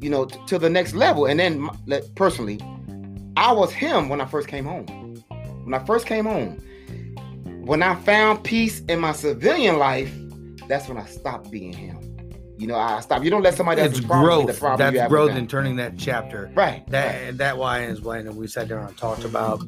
you 0.00 0.10
know 0.10 0.24
t- 0.24 0.38
to 0.48 0.58
the 0.58 0.68
next 0.68 0.94
level 0.94 1.26
and 1.26 1.38
then 1.38 1.68
like, 1.86 2.02
personally 2.16 2.58
i 3.36 3.52
was 3.52 3.72
him 3.72 4.08
when 4.08 4.20
i 4.20 4.24
first 4.26 4.48
came 4.48 4.64
home 4.64 4.86
when 5.64 5.74
i 5.74 5.84
first 5.84 6.06
came 6.06 6.24
home 6.24 6.58
when 7.64 7.82
i 7.84 7.94
found 7.94 8.42
peace 8.42 8.80
in 8.88 8.98
my 8.98 9.12
civilian 9.12 9.78
life 9.78 10.12
that's 10.68 10.88
when 10.88 10.96
i 10.98 11.04
stopped 11.06 11.48
being 11.52 11.72
him 11.72 11.98
you 12.58 12.66
know 12.66 12.74
i 12.76 12.98
stopped 13.00 13.22
you 13.24 13.30
don't 13.30 13.42
let 13.42 13.54
somebody 13.54 13.80
it's 13.80 13.94
else's 13.94 14.04
problem 14.06 14.40
be 14.40 14.52
the 14.52 14.58
growth. 14.58 14.58
problem 14.60 14.86
you 14.94 14.98
That's 14.98 15.02
have 15.02 15.08
growth 15.10 15.28
them. 15.30 15.38
in 15.38 15.46
turning 15.46 15.76
that 15.76 15.96
chapter. 15.98 16.50
right 16.54 16.84
That 16.88 17.38
that 17.38 17.58
why 17.58 17.84
is 17.84 18.00
when 18.00 18.34
we 18.36 18.46
sat 18.48 18.66
down 18.68 18.86
and 18.88 18.96
talked 18.96 19.24
about 19.24 19.62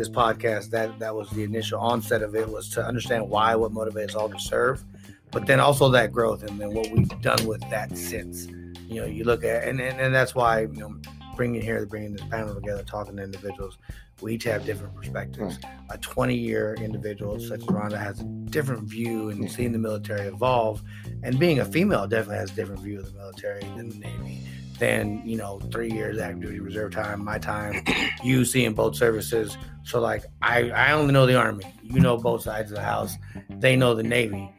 this 0.00 0.08
podcast. 0.08 0.70
That 0.70 0.98
that 0.98 1.14
was 1.14 1.28
the 1.30 1.44
initial 1.44 1.78
onset 1.78 2.22
of 2.22 2.34
it 2.34 2.48
was 2.48 2.70
to 2.70 2.84
understand 2.84 3.28
why, 3.28 3.54
what 3.54 3.72
motivates 3.72 4.16
all 4.16 4.30
to 4.30 4.40
serve, 4.40 4.82
but 5.30 5.46
then 5.46 5.60
also 5.60 5.90
that 5.90 6.10
growth 6.10 6.42
and 6.42 6.58
then 6.58 6.72
what 6.74 6.90
we've 6.90 7.20
done 7.20 7.46
with 7.46 7.60
that 7.70 7.96
since. 7.96 8.46
You 8.88 9.02
know, 9.02 9.06
you 9.06 9.24
look 9.24 9.44
at 9.44 9.68
and 9.68 9.78
and, 9.80 10.00
and 10.00 10.14
that's 10.14 10.34
why 10.34 10.62
you 10.62 10.68
know 10.68 10.96
bringing 11.36 11.60
here, 11.62 11.84
bringing 11.86 12.12
this 12.12 12.24
panel 12.24 12.54
together, 12.54 12.82
talking 12.82 13.16
to 13.18 13.22
individuals. 13.22 13.78
We 14.22 14.34
each 14.34 14.44
have 14.44 14.66
different 14.66 14.94
perspectives. 14.94 15.56
Hmm. 15.56 15.90
A 15.90 15.98
20 15.98 16.34
year 16.34 16.76
individual 16.80 17.38
such 17.38 17.60
as 17.60 17.66
Rhonda 17.66 17.98
has 17.98 18.20
a 18.20 18.24
different 18.24 18.82
view 18.82 19.28
and 19.30 19.40
hmm. 19.40 19.46
seeing 19.46 19.72
the 19.72 19.78
military 19.78 20.28
evolve. 20.28 20.82
And 21.22 21.38
being 21.38 21.60
a 21.60 21.64
female 21.64 22.06
definitely 22.06 22.38
has 22.38 22.50
a 22.50 22.54
different 22.54 22.82
view 22.82 22.98
of 22.98 23.06
the 23.06 23.18
military 23.18 23.60
than 23.60 23.90
the 23.90 23.98
Navy 23.98 24.46
than 24.80 25.22
you 25.24 25.36
know 25.36 25.60
three 25.70 25.90
years 25.92 26.18
active 26.18 26.40
duty 26.40 26.58
reserve 26.58 26.90
time 26.90 27.22
my 27.22 27.38
time 27.38 27.84
you 28.24 28.44
seeing 28.44 28.72
both 28.72 28.96
services. 28.96 29.56
So 29.84 30.00
like 30.00 30.24
i 30.42 30.70
i 30.70 30.92
only 30.92 31.12
know 31.12 31.26
the 31.26 31.36
army. 31.36 31.64
You 31.82 32.00
know 32.00 32.16
both 32.16 32.42
sides 32.42 32.72
of 32.72 32.78
the 32.78 32.82
house. 32.82 33.14
They 33.50 33.76
know 33.76 33.94
the 33.94 34.02
navy. 34.02 34.50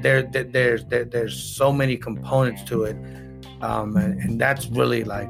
There, 0.00 0.22
there 0.22 0.44
there's 0.44 0.84
there, 0.86 1.04
there's 1.04 1.40
so 1.40 1.72
many 1.72 1.96
components 1.96 2.64
to 2.64 2.84
it. 2.84 2.96
Um 3.60 3.96
and, 3.96 4.20
and 4.20 4.40
that's 4.40 4.66
really 4.66 5.04
like 5.04 5.28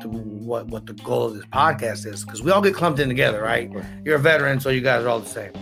the, 0.00 0.08
what 0.08 0.66
what 0.68 0.86
the 0.86 0.92
goal 0.92 1.24
of 1.24 1.34
this 1.34 1.46
podcast 1.46 2.06
is 2.06 2.24
because 2.24 2.42
we 2.42 2.52
all 2.52 2.62
get 2.62 2.74
clumped 2.74 3.00
in 3.00 3.08
together 3.08 3.42
right? 3.42 3.72
Right. 3.72 3.84
you're 4.04 4.16
a 4.16 4.20
veteran 4.20 4.60
so 4.60 4.68
you 4.68 4.82
guys 4.82 5.02
are 5.02 5.08
all 5.08 5.20
the 5.20 5.28
same. 5.28 5.52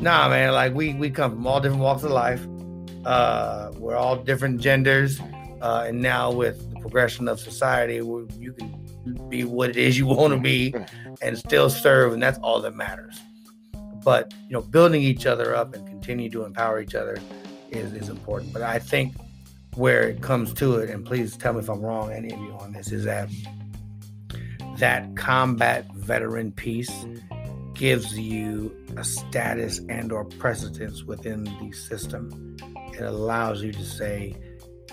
Nah 0.00 0.28
man 0.28 0.52
like 0.52 0.74
we 0.74 0.94
we 0.94 1.10
come 1.10 1.30
from 1.30 1.46
all 1.46 1.60
different 1.60 1.82
walks 1.82 2.02
of 2.02 2.10
life. 2.10 2.44
Uh 3.04 3.70
we're 3.76 3.96
all 3.96 4.16
different 4.16 4.60
genders 4.60 5.20
uh, 5.60 5.84
and 5.88 6.00
now 6.00 6.30
with 6.30 6.70
the 6.72 6.80
progression 6.80 7.28
of 7.28 7.40
society, 7.40 7.96
you 7.96 8.54
can 8.56 9.28
be 9.28 9.44
what 9.44 9.70
it 9.70 9.76
is 9.76 9.98
you 9.98 10.06
want 10.18 10.32
to 10.32 10.40
be 10.40 10.74
and 11.22 11.38
still 11.38 11.70
serve, 11.70 12.12
and 12.12 12.22
that's 12.22 12.38
all 12.38 12.60
that 12.60 12.74
matters. 12.74 13.20
But 14.04 14.32
you 14.46 14.52
know, 14.52 14.62
building 14.62 15.02
each 15.02 15.26
other 15.26 15.54
up 15.54 15.74
and 15.74 15.86
continue 15.86 16.30
to 16.30 16.44
empower 16.44 16.80
each 16.80 16.94
other 16.94 17.18
is 17.70 17.92
is 17.92 18.08
important. 18.08 18.52
But 18.52 18.62
I 18.62 18.78
think 18.78 19.14
where 19.74 20.02
it 20.08 20.22
comes 20.22 20.52
to 20.54 20.76
it, 20.76 20.90
and 20.90 21.04
please 21.04 21.36
tell 21.36 21.52
me 21.52 21.60
if 21.60 21.68
I'm 21.68 21.80
wrong, 21.80 22.12
any 22.12 22.32
of 22.32 22.40
you 22.40 22.52
on 22.58 22.72
this, 22.72 22.92
is 22.92 23.04
that 23.04 23.28
that 24.78 25.16
combat 25.16 25.92
veteran 25.94 26.52
piece 26.52 27.06
gives 27.74 28.18
you 28.18 28.74
a 28.96 29.04
status 29.04 29.80
and 29.88 30.10
or 30.10 30.24
precedence 30.24 31.04
within 31.04 31.44
the 31.44 31.72
system. 31.72 32.56
It 32.92 33.02
allows 33.02 33.62
you 33.62 33.72
to 33.72 33.84
say, 33.84 34.34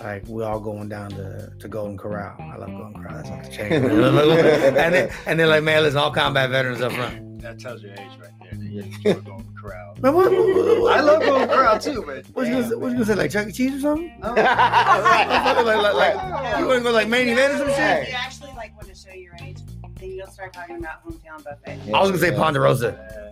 like 0.00 0.26
we're 0.26 0.44
all 0.44 0.60
going 0.60 0.88
down 0.88 1.10
to, 1.10 1.52
to 1.58 1.68
Golden 1.68 1.96
Corral. 1.96 2.36
I 2.40 2.56
love 2.56 2.68
Golden 2.68 2.94
Corral. 2.94 3.16
That's 3.16 3.30
off 3.30 3.44
the 3.44 3.50
chain. 3.50 3.72
and 3.72 4.94
then 4.94 5.10
and 5.26 5.40
then 5.40 5.48
like 5.48 5.62
man, 5.62 5.82
listen, 5.82 5.98
all 5.98 6.10
combat 6.10 6.50
veterans 6.50 6.80
up 6.80 6.92
front. 6.92 7.40
That 7.40 7.58
tells 7.58 7.82
your 7.82 7.92
age 7.92 7.98
right 8.20 8.30
there. 8.40 8.60
You 8.60 8.82
enjoy 8.82 9.14
going 9.20 9.44
to 9.44 9.52
crowd. 9.52 10.02
Man, 10.02 10.14
what, 10.14 10.30
what, 10.30 10.54
what, 10.54 10.80
what, 10.80 10.92
I 10.92 11.00
love 11.00 11.22
going 11.22 11.48
to 11.48 11.54
crowd 11.54 11.80
too, 11.80 12.02
but 12.04 12.26
What 12.34 12.46
you 12.46 12.54
gonna 12.54 12.68
say, 12.68 12.74
what 12.74 12.88
you 12.88 12.94
gonna 12.94 13.06
say 13.06 13.14
like 13.14 13.30
Chuck 13.30 13.48
E. 13.48 13.52
Cheese 13.52 13.74
or 13.76 13.80
something? 13.80 14.18
Oh. 14.22 14.34
Motherfucker, 14.34 15.64
like, 15.64 15.94
like, 15.94 16.14
like, 16.16 16.58
you 16.58 16.66
wanna 16.66 16.80
go 16.80 16.90
like 16.90 17.08
main 17.08 17.28
event 17.28 17.54
or 17.54 17.58
some 17.58 17.68
shit? 17.68 18.02
If 18.02 18.08
you 18.08 18.14
actually 18.14 18.52
like 18.56 18.74
want 18.76 18.88
to 18.88 18.94
show 18.94 19.14
your 19.14 19.34
age, 19.42 19.58
then 19.98 20.10
you'll 20.10 20.26
start 20.26 20.52
talking 20.52 20.76
about 20.76 21.04
hometown 21.04 21.42
buffet. 21.44 21.92
I 21.94 22.00
was 22.00 22.10
gonna 22.10 22.18
say 22.18 22.32
Ponderosa. 22.32 23.25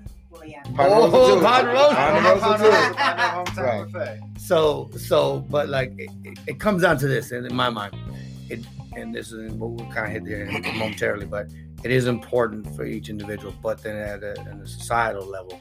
Well, 0.44 0.50
yeah. 0.50 0.62
Ponderosa 0.76 1.16
Oh, 1.16 1.36
too. 1.36 1.42
Ponderosa. 1.42 1.98
I 1.98 2.20
know 2.20 2.40
Ponderosa 2.40 2.64
too. 2.64 2.70
Ponderosa, 2.70 3.00
I 3.00 3.16
know 3.16 3.44
hometown 3.44 3.64
Right. 3.64 3.92
buffet. 3.92 4.20
So 4.40 4.90
so, 4.98 5.40
but 5.50 5.68
like 5.68 5.92
it, 5.98 6.10
it- 6.24 6.38
it 6.46 6.60
comes 6.60 6.82
down 6.82 6.98
to 6.98 7.08
this, 7.08 7.32
and 7.32 7.46
in 7.46 7.54
my 7.54 7.70
mind, 7.70 7.96
it 8.50 8.60
and 8.96 9.14
this 9.14 9.32
is 9.32 9.52
what 9.54 9.70
we'll 9.70 9.90
kind 9.90 10.06
of 10.06 10.12
hit 10.12 10.24
there 10.24 10.46
momentarily, 10.74 11.26
but 11.26 11.48
it 11.82 11.90
is 11.90 12.06
important 12.06 12.74
for 12.76 12.84
each 12.84 13.08
individual. 13.08 13.52
But 13.62 13.82
then 13.82 13.96
at 13.96 14.22
a, 14.22 14.38
at 14.40 14.56
a 14.62 14.66
societal 14.66 15.26
level, 15.26 15.60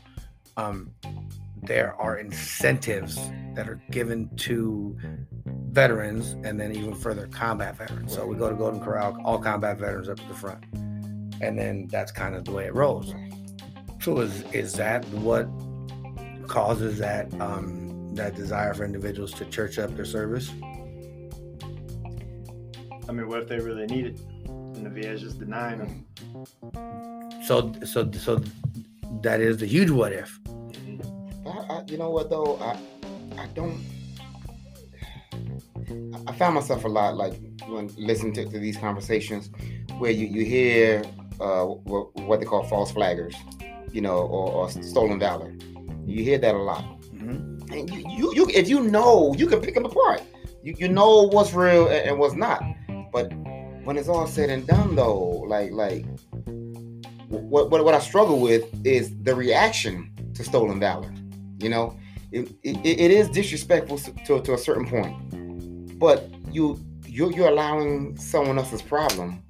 um, 0.57 0.91
there 1.63 1.95
are 1.95 2.17
incentives 2.19 3.15
that 3.55 3.67
are 3.69 3.81
given 3.89 4.29
to 4.37 4.95
veterans 5.71 6.33
and 6.45 6.59
then 6.59 6.75
even 6.75 6.93
further 6.93 7.27
combat 7.27 7.75
veterans. 7.77 8.13
So 8.13 8.25
we 8.27 8.35
go 8.35 8.49
to 8.49 8.55
Golden 8.55 8.79
Corral, 8.81 9.17
all 9.23 9.39
combat 9.39 9.79
veterans 9.79 10.09
up 10.09 10.17
to 10.17 10.27
the 10.27 10.33
front. 10.35 10.63
And 11.41 11.57
then 11.57 11.87
that's 11.89 12.11
kind 12.11 12.35
of 12.35 12.45
the 12.45 12.51
way 12.51 12.65
it 12.65 12.75
rolls. 12.75 13.13
So 14.03 14.19
is 14.19 14.41
is 14.51 14.73
that 14.73 15.05
what 15.23 15.47
causes 16.49 16.99
that 16.99 17.33
um 17.39 18.13
that 18.15 18.35
desire 18.35 18.73
for 18.73 18.83
individuals 18.83 19.31
to 19.35 19.45
church 19.45 19.79
up 19.79 19.95
their 19.95 20.03
service? 20.03 20.51
I 23.07 23.13
mean, 23.13 23.29
what 23.29 23.43
if 23.43 23.47
they 23.47 23.59
really 23.59 23.85
need 23.85 24.07
it? 24.07 24.19
And 24.49 24.85
the 24.85 24.89
VA 24.89 25.11
is 25.11 25.21
just 25.21 25.39
denying 25.39 25.79
them. 25.79 26.05
So 27.45 27.71
so 27.85 28.11
so 28.11 28.43
that 29.21 29.39
is 29.39 29.55
the 29.59 29.67
huge 29.67 29.89
what 29.89 30.11
if. 30.11 30.37
I, 31.45 31.49
I, 31.69 31.83
you 31.87 31.97
know 31.97 32.09
what 32.09 32.29
though? 32.29 32.57
I 32.57 32.77
I 33.41 33.47
don't. 33.55 33.81
I 36.27 36.33
found 36.33 36.55
myself 36.55 36.83
a 36.83 36.89
lot 36.89 37.15
like 37.15 37.39
when 37.67 37.89
listening 37.95 38.33
to, 38.33 38.43
to 38.49 38.59
these 38.59 38.75
conversations 38.75 39.49
where 39.97 40.11
you, 40.11 40.27
you 40.27 40.43
hear 40.43 41.03
uh, 41.39 41.63
what, 41.63 42.13
what 42.15 42.41
they 42.41 42.45
call 42.45 42.63
false 42.63 42.91
flaggers, 42.91 43.35
you 43.93 44.01
know, 44.01 44.17
or, 44.17 44.51
or 44.51 44.69
stolen 44.69 45.19
valor. 45.19 45.53
You 46.05 46.23
hear 46.23 46.37
that 46.39 46.55
a 46.55 46.57
lot. 46.57 46.83
Mhm. 47.13 47.71
And 47.71 47.89
you, 47.89 48.03
you, 48.17 48.33
you, 48.35 48.47
if 48.53 48.67
you 48.67 48.81
know, 48.81 49.33
you 49.37 49.47
can 49.47 49.61
pick 49.61 49.73
them 49.75 49.85
apart. 49.85 50.21
You, 50.63 50.75
you 50.77 50.87
know 50.89 51.23
what's 51.29 51.53
real 51.53 51.87
and, 51.87 52.09
and 52.09 52.19
what's 52.19 52.35
not. 52.35 52.61
But 53.11 53.31
when 53.83 53.97
it's 53.97 54.07
all 54.09 54.27
said 54.27 54.49
and 54.49 54.65
done, 54.67 54.95
though, 54.95 55.19
like, 55.47 55.71
like, 55.71 56.05
what, 57.29 57.69
what, 57.69 57.83
what 57.85 57.93
I 57.93 57.99
struggle 57.99 58.39
with 58.39 58.65
is 58.85 59.13
the 59.23 59.33
reaction 59.35 60.11
to 60.35 60.43
stolen 60.43 60.79
valor. 60.79 61.13
You 61.59 61.69
know, 61.69 61.97
it, 62.31 62.49
it, 62.63 62.77
it 62.85 63.11
is 63.11 63.29
disrespectful 63.29 63.97
to, 63.99 64.41
to 64.41 64.53
a 64.53 64.57
certain 64.57 64.85
point, 64.87 65.99
but 65.99 66.29
you, 66.51 66.79
you're, 67.05 67.31
you're 67.31 67.47
allowing 67.49 68.17
someone 68.17 68.57
else's 68.57 68.81
problem 68.81 69.41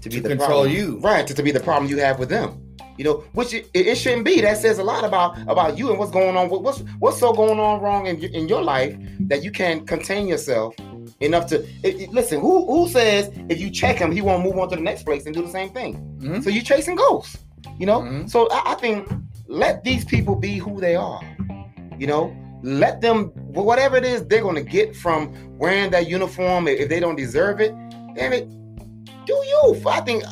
to 0.00 0.08
be 0.08 0.16
To 0.16 0.22
the 0.22 0.28
control 0.30 0.62
problem. 0.64 0.72
you. 0.72 0.98
right? 1.00 1.26
To, 1.26 1.34
to 1.34 1.42
be 1.42 1.50
the 1.50 1.60
problem 1.60 1.90
you 1.90 1.98
have 1.98 2.18
with 2.18 2.28
them. 2.30 2.60
You 2.98 3.04
know, 3.04 3.14
which 3.32 3.54
it, 3.54 3.68
it 3.74 3.94
shouldn't 3.96 4.24
be. 4.24 4.40
That 4.40 4.58
says 4.58 4.78
a 4.78 4.84
lot 4.84 5.04
about 5.04 5.38
about 5.48 5.78
you 5.78 5.90
and 5.90 5.98
what's 5.98 6.10
going 6.10 6.36
on. 6.36 6.48
What- 6.50 6.62
What's 6.62 6.80
what's 6.98 7.18
so 7.18 7.32
going 7.32 7.58
on 7.60 7.80
wrong 7.80 8.06
in, 8.06 8.16
in 8.22 8.48
your 8.48 8.62
life 8.62 8.96
that 9.30 9.42
you 9.44 9.50
can't 9.52 9.86
contain 9.86 10.26
yourself 10.26 10.74
enough 11.20 11.46
to 11.50 11.56
it- 11.84 11.96
it- 12.02 12.10
listen. 12.10 12.40
Who 12.40 12.66
who 12.66 12.88
says 12.88 13.30
if 13.48 13.60
you 13.60 13.70
check 13.70 13.96
him, 13.98 14.10
he 14.12 14.20
won't 14.20 14.42
move 14.44 14.58
on 14.58 14.68
to 14.70 14.76
the 14.76 14.82
next 14.82 15.04
place 15.04 15.24
and 15.26 15.34
do 15.34 15.42
the 15.42 15.50
same 15.50 15.70
thing? 15.70 15.92
Mhm. 16.18 16.42
So 16.42 16.50
you're 16.50 16.64
chasing 16.64 16.96
ghosts. 16.96 17.38
You 17.78 17.86
know. 17.86 18.00
Mhm. 18.00 18.28
So 18.28 18.48
I, 18.50 18.72
I 18.72 18.74
think 18.74 19.08
let 19.46 19.84
these 19.84 20.04
people 20.04 20.34
be 20.34 20.58
who 20.58 20.80
they 20.80 20.96
are. 20.96 21.20
You 21.98 22.06
know, 22.08 22.36
let 22.64 23.00
them 23.00 23.26
whatever 23.70 23.96
it 23.96 24.04
is 24.04 24.26
they're 24.26 24.42
gonna 24.42 24.62
get 24.62 24.96
from 24.96 25.32
wearing 25.58 25.90
that 25.92 26.08
uniform. 26.08 26.66
If 26.66 26.80
if 26.80 26.88
they 26.88 26.98
don't 27.00 27.16
deserve 27.16 27.60
it, 27.60 27.72
damn 28.16 28.32
it, 28.32 28.48
do 29.26 29.34
you? 29.52 29.80
I 29.86 30.00
think 30.00 30.24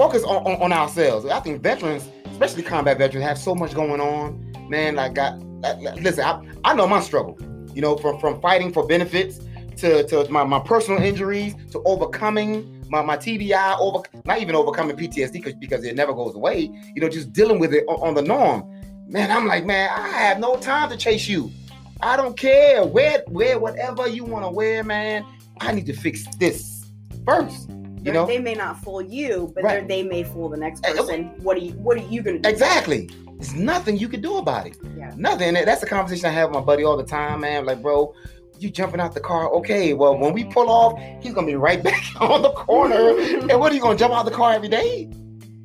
focus 0.00 0.24
on, 0.24 0.36
on, 0.46 0.62
on 0.62 0.72
ourselves. 0.72 1.26
I 1.26 1.40
think 1.40 1.62
veterans, 1.62 2.08
especially 2.30 2.62
combat 2.62 2.96
veterans, 2.96 3.26
have 3.26 3.36
so 3.36 3.54
much 3.54 3.74
going 3.74 4.00
on. 4.00 4.50
Man, 4.70 4.94
like, 4.94 5.18
I, 5.18 5.38
I- 5.62 5.74
listen, 5.96 6.24
I, 6.24 6.42
I 6.64 6.74
know 6.74 6.86
my 6.86 7.00
struggle. 7.00 7.36
You 7.74 7.82
know, 7.82 7.98
from 7.98 8.18
from 8.18 8.40
fighting 8.40 8.72
for 8.72 8.86
benefits 8.86 9.40
to, 9.76 10.04
to 10.08 10.26
my, 10.30 10.42
my 10.42 10.58
personal 10.58 11.02
injuries 11.02 11.54
to 11.72 11.82
overcoming 11.84 12.82
my, 12.88 13.02
my 13.02 13.16
TBI, 13.16 13.78
over 13.78 14.02
not 14.24 14.40
even 14.40 14.54
overcoming 14.54 14.96
PTSD 14.96 15.34
because 15.34 15.54
because 15.54 15.84
it 15.84 15.94
never 15.94 16.14
goes 16.14 16.34
away. 16.34 16.70
You 16.94 17.02
know, 17.02 17.08
just 17.10 17.32
dealing 17.34 17.58
with 17.58 17.74
it 17.74 17.84
on, 17.86 18.08
on 18.08 18.14
the 18.14 18.22
norm. 18.22 18.64
Man, 19.06 19.30
I'm 19.30 19.46
like, 19.46 19.66
man, 19.66 19.90
I 19.94 20.08
have 20.08 20.38
no 20.38 20.56
time 20.56 20.88
to 20.90 20.96
chase 20.96 21.28
you. 21.28 21.52
I 22.00 22.16
don't 22.16 22.38
care. 22.38 22.84
Wear 22.84 23.22
wear 23.28 23.58
whatever 23.58 24.08
you 24.08 24.24
want 24.24 24.46
to 24.46 24.50
wear, 24.50 24.82
man. 24.82 25.26
I 25.60 25.72
need 25.72 25.86
to 25.86 25.92
fix 25.92 26.24
this 26.38 26.90
first. 27.26 27.70
You 28.02 28.12
know, 28.12 28.26
they 28.26 28.38
may 28.38 28.54
not 28.54 28.82
fool 28.82 29.02
you, 29.02 29.52
but 29.54 29.62
Right. 29.64 29.86
they're 29.86 30.04
may 30.04 30.22
fool 30.22 30.48
the 30.48 30.56
next 30.56 30.84
Eh, 30.86 30.92
person. 30.94 31.24
What 31.42 31.56
are 31.56 31.60
you 31.60 31.72
What 31.72 31.96
are 31.98 32.00
you 32.00 32.22
gonna 32.22 32.38
do? 32.38 32.48
Exactly. 32.48 33.10
There's 33.38 33.54
nothing 33.54 33.96
you 33.98 34.08
can 34.08 34.20
do 34.20 34.36
about 34.38 34.66
it. 34.66 34.76
Yeah. 34.96 35.12
Nothing. 35.16 35.54
That's 35.54 35.82
a 35.82 35.86
conversation 35.86 36.26
I 36.26 36.30
have 36.30 36.50
with 36.50 36.54
my 36.58 36.64
buddy 36.64 36.84
all 36.84 36.96
the 36.96 37.04
time, 37.04 37.40
man. 37.40 37.64
Like, 37.66 37.80
bro, 37.82 38.14
you 38.58 38.68
jumping 38.70 39.00
out 39.00 39.14
the 39.14 39.20
car. 39.20 39.48
Okay, 39.50 39.94
well, 39.94 40.16
when 40.18 40.32
we 40.34 40.44
pull 40.44 40.68
off, 40.70 40.98
he's 41.22 41.32
gonna 41.32 41.46
be 41.46 41.54
right 41.56 41.82
back 41.90 42.02
on 42.20 42.42
the 42.42 42.50
corner. 42.52 43.18
and 43.18 43.58
what 43.60 43.72
are 43.72 43.74
you 43.74 43.80
gonna 43.80 43.98
jump 43.98 44.12
out 44.14 44.24
the 44.24 44.30
car 44.30 44.52
every 44.52 44.68
day? 44.68 45.10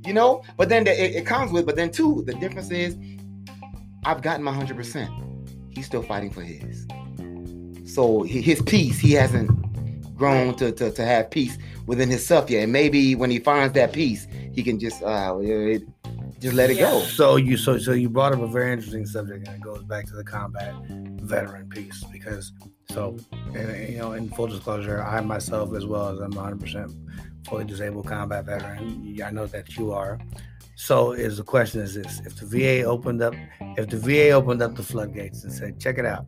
You 0.05 0.13
know? 0.13 0.41
But 0.57 0.69
then 0.69 0.83
the, 0.85 0.91
it, 0.91 1.15
it 1.15 1.25
comes 1.25 1.51
with, 1.51 1.65
but 1.65 1.75
then 1.75 1.91
too, 1.91 2.23
the 2.25 2.33
difference 2.35 2.69
is 2.71 2.95
I've 4.05 4.21
gotten 4.21 4.43
my 4.43 4.53
hundred 4.53 4.77
percent. 4.77 5.09
He's 5.71 5.85
still 5.85 6.03
fighting 6.03 6.31
for 6.31 6.41
his. 6.41 6.85
So 7.93 8.23
his 8.23 8.61
peace, 8.61 8.99
he 8.99 9.13
hasn't 9.13 9.49
grown 10.15 10.55
to, 10.55 10.71
to, 10.71 10.91
to 10.91 11.05
have 11.05 11.29
peace 11.29 11.57
within 11.85 12.09
himself 12.09 12.49
yet. 12.49 12.63
And 12.63 12.71
maybe 12.71 13.15
when 13.15 13.29
he 13.29 13.39
finds 13.39 13.73
that 13.73 13.93
peace, 13.93 14.27
he 14.53 14.63
can 14.63 14.79
just 14.79 15.03
uh 15.03 15.37
it, 15.41 15.83
just 16.39 16.55
let 16.55 16.69
it 16.69 16.75
go. 16.75 17.01
So 17.01 17.35
you 17.35 17.57
so 17.57 17.77
so 17.77 17.91
you 17.91 18.09
brought 18.09 18.33
up 18.33 18.41
a 18.41 18.47
very 18.47 18.71
interesting 18.71 19.05
subject, 19.05 19.47
and 19.47 19.57
it 19.57 19.61
goes 19.61 19.83
back 19.83 20.05
to 20.07 20.13
the 20.13 20.23
combat 20.23 20.73
veteran 21.21 21.69
piece 21.69 22.03
because 22.11 22.51
so 22.91 23.17
and, 23.53 23.89
you 23.89 23.97
know 23.97 24.13
in 24.13 24.29
full 24.29 24.47
disclosure, 24.47 25.03
I 25.03 25.21
myself 25.21 25.73
as 25.75 25.85
well 25.85 26.09
as 26.09 26.19
I'm 26.19 26.31
100 26.31 26.59
percent 26.59 26.91
fully 27.47 27.65
disabled 27.65 28.07
combat 28.07 28.45
veteran. 28.45 29.17
I 29.23 29.31
know 29.31 29.45
that 29.47 29.77
you 29.77 29.91
are. 29.91 30.19
So 30.75 31.13
is 31.13 31.37
the 31.37 31.43
question 31.43 31.81
is 31.81 31.95
this: 31.95 32.21
If 32.25 32.35
the 32.35 32.45
VA 32.45 32.83
opened 32.83 33.21
up, 33.21 33.33
if 33.77 33.89
the 33.89 33.97
VA 33.97 34.31
opened 34.31 34.61
up 34.61 34.75
the 34.75 34.83
floodgates 34.83 35.43
and 35.43 35.53
said, 35.53 35.79
"Check 35.79 35.97
it 35.97 36.05
out," 36.05 36.25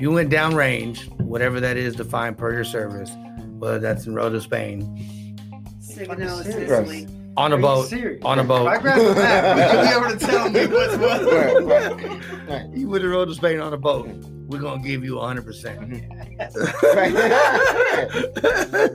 if 0.00 0.04
you 0.04 0.12
went 0.12 0.30
downrange, 0.30 1.06
whatever 1.20 1.60
that 1.60 1.76
is 1.76 1.94
defined 1.94 2.38
per 2.38 2.54
your 2.54 2.64
service, 2.64 3.10
whether 3.58 3.78
that's 3.78 4.06
in 4.06 4.14
Rota, 4.14 4.40
Spain, 4.40 5.36
Signo. 5.78 6.40
Sicily. 6.40 7.06
on 7.36 7.52
a 7.52 7.58
boat, 7.58 7.92
on 8.24 8.38
a 8.38 8.44
boat. 8.44 8.62
If 8.62 8.78
I 8.78 8.78
grab 8.78 8.98
the 8.98 9.14
map, 9.14 9.56
would 9.56 9.66
you 9.76 9.82
be 9.82 10.06
able 10.06 10.18
to 10.18 10.26
tell 10.26 10.48
me 10.48 10.66
what's 10.68 10.96
what? 10.96 11.20
Right, 11.30 11.92
right, 11.92 12.48
right. 12.48 12.70
You 12.74 12.88
would 12.88 13.02
have 13.02 13.10
rode 13.10 13.28
to 13.28 13.34
Spain 13.34 13.60
on 13.60 13.74
a 13.74 13.76
boat. 13.76 14.08
We're 14.46 14.60
gonna 14.60 14.82
give 14.82 15.04
you 15.04 15.16
100. 15.16 15.44
percent 15.44 15.78
mm-hmm. 15.82 16.96
Right. 16.96 17.12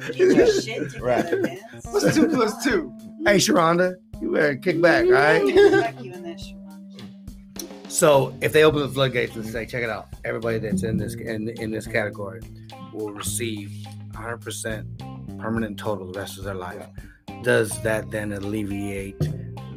Get 0.08 0.36
your 0.36 0.48
shit 0.60 0.90
together, 0.90 1.40
Right. 1.40 1.60
What's 1.92 2.16
two 2.16 2.30
plus 2.30 2.64
two? 2.64 2.92
Hey, 3.24 3.36
Sharonda, 3.36 3.94
you 4.20 4.32
better 4.32 4.56
kick 4.56 4.82
back, 4.82 5.06
all 5.06 5.12
right? 5.12 6.55
So, 7.96 8.36
if 8.42 8.52
they 8.52 8.66
open 8.66 8.82
the 8.82 8.90
floodgates 8.90 9.38
and 9.38 9.46
say, 9.46 9.66
"Check 9.66 9.82
it 9.82 9.90
out," 9.90 10.10
everybody 10.26 10.60
that's 10.60 10.84
in 10.84 10.98
this 10.98 11.16
in, 11.16 11.48
in 11.48 11.72
this 11.72 11.88
category 11.88 12.42
will 12.92 13.14
receive 13.14 13.72
100 14.12 14.40
percent 14.40 14.86
permanent 15.40 15.80
total 15.80 16.12
the 16.12 16.20
rest 16.20 16.38
of 16.38 16.44
their 16.44 16.56
life. 16.56 16.86
Does 17.42 17.82
that 17.84 18.12
then 18.12 18.34
alleviate 18.34 19.16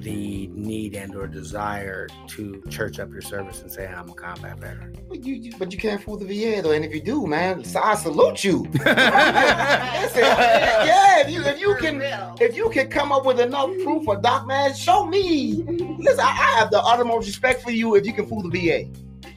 the 0.03 0.47
need 0.49 0.95
and 0.95 1.15
or 1.15 1.27
desire 1.27 2.09
to 2.29 2.63
church 2.71 2.99
up 2.99 3.11
your 3.11 3.21
service 3.21 3.63
and 3.63 3.71
say, 3.71 3.87
"I'm 3.87 4.09
a 4.09 4.15
combat 4.15 4.59
veteran"? 4.59 4.97
But 5.09 5.25
you, 5.25 5.35
you, 5.35 5.53
but 5.59 5.73
you 5.73 5.79
can't 5.79 6.03
fool 6.03 6.17
the 6.17 6.25
VA 6.27 6.63
though, 6.63 6.71
and 6.73 6.85
if 6.85 6.95
you 6.95 7.01
do, 7.01 7.27
man, 7.27 7.65
so 7.65 7.81
I 7.81 7.95
salute 7.95 8.45
you. 8.45 8.63
Listen, 8.73 10.23
yeah, 10.23 11.21
if 11.21 11.31
you 11.31 11.43
if 11.43 11.61
you 11.61 11.77
can 11.81 12.01
if 12.41 12.57
you 12.57 12.71
can 12.71 12.89
come 12.89 13.13
up 13.13 13.25
with 13.27 13.41
enough 13.41 13.71
proof 13.83 14.05
for 14.05 14.17
Doc 14.17 14.47
Man, 14.47 14.75
show 14.75 15.05
me. 15.07 15.65
Listen, 15.99 16.21
I, 16.21 16.29
I 16.29 16.59
have 16.59 16.71
the 16.71 16.81
utmost 16.81 17.27
respect 17.27 17.63
for 17.63 17.71
you 17.71 17.95
if 17.97 18.07
you 18.07 18.13
can 18.13 18.27
fool 18.27 18.43
the 18.49 18.51
VA. 18.51 18.89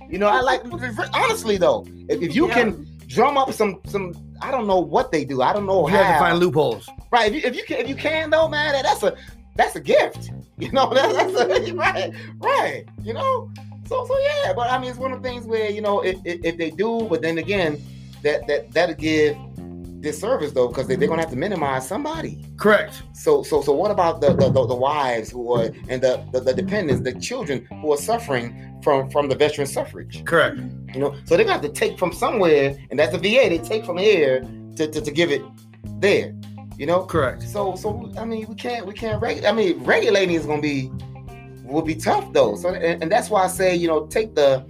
You 0.09 0.19
know, 0.19 0.27
I 0.27 0.41
like 0.41 0.61
honestly 1.13 1.57
though, 1.57 1.85
if, 2.09 2.21
if 2.21 2.35
you 2.35 2.47
Yeah. 2.47 2.53
can 2.53 2.87
drum 3.07 3.37
up 3.37 3.51
some 3.53 3.79
some 3.87 4.13
I 4.41 4.51
don't 4.51 4.67
know 4.67 4.79
what 4.79 5.11
they 5.11 5.23
do. 5.25 5.41
I 5.41 5.53
don't 5.53 5.65
know 5.65 5.87
you 5.87 5.93
have 5.95 6.15
to 6.15 6.19
find 6.19 6.39
loopholes. 6.39 6.89
Right. 7.11 7.33
If 7.33 7.35
you, 7.43 7.49
if 7.49 7.55
you 7.55 7.63
can, 7.63 7.77
if 7.77 7.87
you 7.89 7.95
can 7.95 8.29
though, 8.29 8.47
man, 8.47 8.73
that's 8.83 9.03
a 9.03 9.15
that's 9.55 9.75
a 9.75 9.81
gift. 9.81 10.31
You 10.57 10.71
know, 10.73 10.93
that, 10.93 11.11
that's 11.13 11.33
a, 11.33 11.73
right, 11.73 12.13
right. 12.37 12.85
You 13.01 13.15
know, 13.15 13.49
so 13.87 14.05
so 14.05 14.19
yeah. 14.19 14.53
But 14.53 14.69
I 14.69 14.77
mean, 14.77 14.91
it's 14.91 14.99
one 14.99 15.11
of 15.11 15.23
the 15.23 15.27
things 15.27 15.47
where 15.47 15.71
you 15.71 15.81
know, 15.81 16.01
if, 16.01 16.17
if, 16.23 16.45
if 16.45 16.57
they 16.59 16.69
do, 16.69 17.07
but 17.09 17.23
then 17.23 17.39
again, 17.39 17.81
that 18.21 18.45
that 18.45 18.71
that'll 18.71 18.93
give 18.93 19.35
disservice 20.01 20.51
though, 20.51 20.67
because 20.67 20.87
they, 20.87 20.95
they're 20.95 21.07
gonna 21.07 21.21
have 21.21 21.31
to 21.31 21.37
minimize 21.37 21.87
somebody. 21.87 22.45
Correct. 22.57 23.01
So 23.13 23.43
so 23.43 23.61
so 23.61 23.73
what 23.73 23.91
about 23.91 24.21
the 24.21 24.33
the, 24.33 24.49
the, 24.49 24.67
the 24.67 24.75
wives 24.75 25.31
who 25.31 25.51
are 25.53 25.69
and 25.89 26.01
the, 26.01 26.23
the 26.31 26.41
the 26.41 26.53
dependents, 26.53 27.01
the 27.01 27.19
children 27.19 27.65
who 27.81 27.91
are 27.93 27.97
suffering 27.97 28.79
from 28.83 29.09
from 29.09 29.29
the 29.29 29.35
veteran 29.35 29.67
suffrage? 29.67 30.23
Correct. 30.25 30.59
You 30.93 30.99
know, 30.99 31.15
so 31.25 31.35
they're 31.35 31.45
gonna 31.45 31.53
have 31.53 31.61
to 31.61 31.69
take 31.69 31.97
from 31.97 32.11
somewhere, 32.13 32.77
and 32.89 32.99
that's 32.99 33.11
the 33.13 33.17
VA. 33.17 33.49
They 33.49 33.59
take 33.59 33.85
from 33.85 33.97
here 33.97 34.41
to, 34.75 34.87
to, 34.87 35.01
to 35.01 35.11
give 35.11 35.31
it 35.31 35.41
there. 35.99 36.35
You 36.81 36.87
know, 36.87 37.03
Correct. 37.05 37.43
so 37.43 37.75
so 37.75 38.11
I 38.17 38.25
mean 38.25 38.47
we 38.49 38.55
can't 38.55 38.87
we 38.87 38.93
can't 38.95 39.21
regulate. 39.21 39.47
I 39.47 39.51
mean 39.51 39.83
regulating 39.83 40.33
is 40.33 40.47
gonna 40.47 40.63
be 40.63 40.89
will 41.63 41.83
be 41.83 41.93
tough 41.93 42.33
though. 42.33 42.55
So 42.55 42.69
and, 42.69 43.03
and 43.03 43.11
that's 43.11 43.29
why 43.29 43.43
I 43.43 43.47
say 43.49 43.75
you 43.75 43.87
know 43.87 44.07
take 44.07 44.33
the 44.33 44.65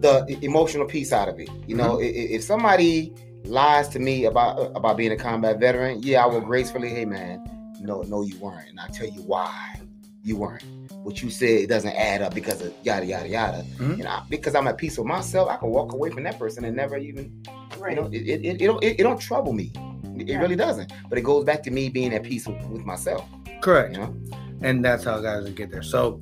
the 0.00 0.38
emotional 0.42 0.84
piece 0.84 1.14
out 1.14 1.30
of 1.30 1.40
it. 1.40 1.48
You 1.66 1.74
know, 1.76 1.98
i- 1.98 2.02
i- 2.02 2.28
if 2.36 2.42
somebody 2.44 3.14
lies 3.44 3.88
to 3.94 3.98
me 3.98 4.26
about 4.26 4.70
about 4.76 4.98
being 4.98 5.12
a 5.12 5.16
combat 5.16 5.58
veteran, 5.58 6.02
yeah, 6.02 6.22
I 6.22 6.26
will 6.26 6.42
gracefully, 6.42 6.90
hey 6.90 7.06
man, 7.06 7.42
no, 7.80 8.02
no, 8.02 8.20
you 8.20 8.38
weren't, 8.38 8.68
and 8.68 8.78
I'll 8.78 8.88
tell 8.88 9.08
you 9.08 9.22
why 9.22 9.80
you 10.22 10.36
weren't. 10.36 10.62
What 11.04 11.22
you 11.22 11.30
said 11.30 11.48
it 11.64 11.68
doesn't 11.68 11.94
add 11.96 12.20
up 12.20 12.34
because 12.34 12.60
of 12.60 12.74
yada 12.82 13.06
yada 13.06 13.28
yada. 13.30 13.64
Mhm. 13.78 13.96
You 13.96 14.04
know, 14.04 14.18
because 14.28 14.54
I'm 14.54 14.68
at 14.68 14.76
peace 14.76 14.98
with 14.98 15.06
myself, 15.06 15.48
I 15.48 15.56
can 15.56 15.70
walk 15.70 15.94
away 15.94 16.10
from 16.10 16.24
that 16.24 16.38
person 16.38 16.66
and 16.66 16.76
never 16.76 16.98
even, 16.98 17.32
Right. 17.78 17.96
you 17.96 18.02
know, 18.02 18.08
it 18.12 18.22
it, 18.28 18.44
it, 18.44 18.60
it, 18.60 18.66
don't, 18.66 18.84
it, 18.84 19.00
it 19.00 19.02
don't 19.04 19.18
trouble 19.18 19.54
me. 19.54 19.72
It 20.20 20.28
Yeah. 20.28 20.38
really 20.40 20.56
doesn't. 20.56 20.92
But 21.08 21.18
it 21.18 21.22
goes 21.22 21.44
back 21.44 21.62
to 21.64 21.70
me 21.70 21.88
being 21.88 22.12
at 22.14 22.22
peace 22.22 22.46
with, 22.46 22.64
with 22.66 22.84
myself. 22.84 23.24
Correct. 23.62 23.94
You 23.94 24.00
know. 24.02 24.16
and 24.62 24.84
that's 24.84 25.04
how 25.04 25.20
guys 25.20 25.48
get 25.50 25.70
there. 25.70 25.82
So, 25.82 26.20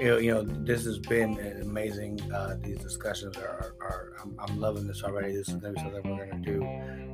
you 0.00 0.30
know, 0.32 0.42
this 0.42 0.84
has 0.84 0.98
been 0.98 1.38
amazing. 1.62 2.20
Uh, 2.32 2.56
these 2.62 2.78
discussions 2.78 3.36
are, 3.38 3.74
are 3.80 4.12
I'm, 4.22 4.36
I'm 4.38 4.60
loving 4.60 4.86
this 4.86 5.02
already. 5.02 5.34
This 5.36 5.48
is 5.48 5.54
going 5.56 5.74
to 5.74 5.80
be 5.80 5.90
something 5.92 6.10
we're 6.16 6.26
going 6.26 6.42
to 6.42 6.52
do 6.52 6.66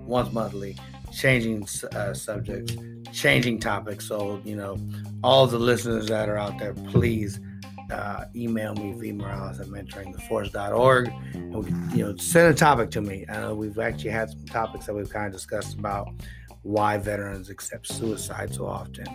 once 0.06 0.32
monthly, 0.32 0.76
changing 1.12 1.66
uh, 1.94 2.12
subjects, 2.14 2.74
changing 3.12 3.60
topics. 3.60 4.06
So, 4.06 4.40
you 4.44 4.56
know, 4.56 4.78
all 5.22 5.46
the 5.46 5.58
listeners 5.58 6.08
that 6.08 6.28
are 6.28 6.36
out 6.38 6.58
there, 6.58 6.74
please 6.74 7.38
uh, 7.92 8.24
email 8.34 8.74
me, 8.74 8.92
V 8.92 9.12
Morales 9.12 9.60
at 9.60 9.66
mentoringtheforce.org. 9.66 11.12
And 11.34 11.96
you 11.96 12.04
know, 12.04 12.16
send 12.16 12.52
a 12.52 12.56
topic 12.56 12.90
to 12.92 13.00
me. 13.00 13.24
Know 13.28 13.54
we've 13.54 13.78
actually 13.78 14.10
had 14.10 14.30
some 14.30 14.44
topics 14.46 14.86
that 14.86 14.94
we've 14.94 15.10
kind 15.10 15.26
of 15.26 15.32
discussed 15.32 15.78
about 15.78 16.08
why 16.62 16.98
veterans 16.98 17.50
accept 17.50 17.86
suicide 17.86 18.54
so 18.54 18.66
often. 18.66 19.06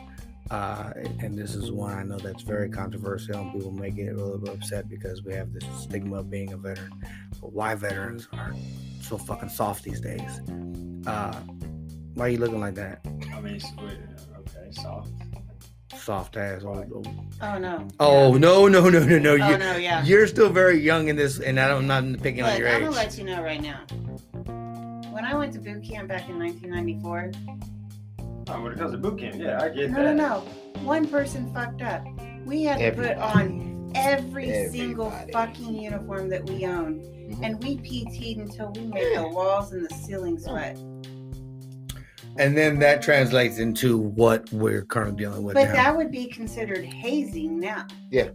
Uh, 0.50 0.94
and 1.20 1.38
this 1.38 1.56
is 1.56 1.72
one 1.72 1.94
I 1.94 2.04
know 2.04 2.18
that's 2.18 2.44
very 2.44 2.70
controversial, 2.70 3.36
and 3.36 3.52
people 3.52 3.72
may 3.72 3.92
get 3.92 4.14
a 4.14 4.16
little 4.16 4.38
bit 4.38 4.54
upset 4.54 4.88
because 4.88 5.22
we 5.24 5.34
have 5.34 5.52
this 5.52 5.66
stigma 5.78 6.20
of 6.20 6.30
being 6.30 6.54
a 6.54 6.58
veteran. 6.58 6.94
But 7.42 7.52
why 7.52 7.76
veterans 7.76 8.30
are 8.32 8.54
so 9.02 9.18
fucking 9.18 9.50
soft 9.50 9.84
these 9.84 10.00
days? 10.00 10.42
Uh, 11.06 11.34
why 12.14 12.26
are 12.26 12.30
you 12.30 12.38
looking 12.38 12.62
like 12.62 12.76
that? 12.76 13.02
I 13.34 13.42
mean, 13.42 13.62
okay, 14.40 14.72
soft. 14.72 15.12
Soft 15.96 16.36
ass. 16.38 16.64
Oh, 16.66 16.84
oh. 16.94 17.04
Oh 17.42 17.58
no. 17.58 17.88
oh 18.00 18.34
no, 18.34 18.68
no, 18.68 18.90
no, 18.90 19.00
no, 19.00 19.18
no! 19.20 19.32
Oh 19.32 19.36
You, 19.50 19.58
no, 19.58 19.78
yeah. 19.78 20.04
You're 20.04 20.28
still 20.28 20.50
very 20.50 20.80
young 20.80 21.08
in 21.08 21.16
this, 21.16 21.40
and 21.40 21.60
I 21.60 21.68
don't, 21.68 21.90
I'm 21.90 22.12
not 22.14 22.22
picking 22.22 22.44
on 22.44 22.50
Look, 22.52 22.60
your 22.60 22.70
I'm 22.70 22.76
age. 22.76 22.82
gonna 22.84 22.96
let 22.96 23.18
you 23.18 23.24
know 23.24 23.42
right 23.42 23.62
now. 23.62 23.80
When 25.12 25.24
I 25.26 25.34
went 25.36 25.54
to 25.54 25.60
boot 25.60 25.84
camp 25.84 26.10
back 26.10 26.28
in 26.30 26.38
1994, 26.40 27.32
Oh, 28.50 28.62
when 28.62 28.72
it 28.72 28.78
comes 28.78 28.92
to 28.92 28.98
boot 28.98 29.20
camp, 29.20 29.36
yeah, 29.38 29.62
I 29.62 29.70
get 29.70 29.92
that. 29.94 29.98
no, 29.98 30.14
no, 30.14 30.14
no, 30.14 30.40
one 30.84 31.08
person 31.08 31.52
fucked 31.54 31.82
up. 31.82 32.06
We 32.46 32.64
had 32.64 32.80
to 32.80 32.92
put 32.92 33.18
on 33.18 33.92
every 33.96 34.68
single 34.70 35.12
fucking 35.34 35.74
uniform 35.82 36.30
that 36.30 36.46
we 36.50 36.66
owned, 36.66 37.02
Mhm. 37.04 37.40
and 37.44 37.64
we 37.64 37.78
PT'd 37.78 38.38
until 38.38 38.72
we 38.74 38.82
made 38.88 39.18
the 39.18 39.28
walls 39.28 39.72
and 39.74 39.86
the 39.90 39.94
ceiling 39.96 40.38
sweat. 40.38 40.78
And 42.40 42.56
then 42.58 42.80
that 42.80 43.02
translates 43.02 43.58
into 43.58 43.98
what 43.98 44.52
we're 44.52 44.84
currently 44.84 45.18
dealing 45.18 45.44
with 45.44 45.56
But 45.56 45.70
now. 45.70 45.74
that 45.74 45.98
would 45.98 46.12
be 46.12 46.28
considered 46.28 46.86
hazing 46.86 47.60
now. 47.60 47.88
Yeah. 48.12 48.30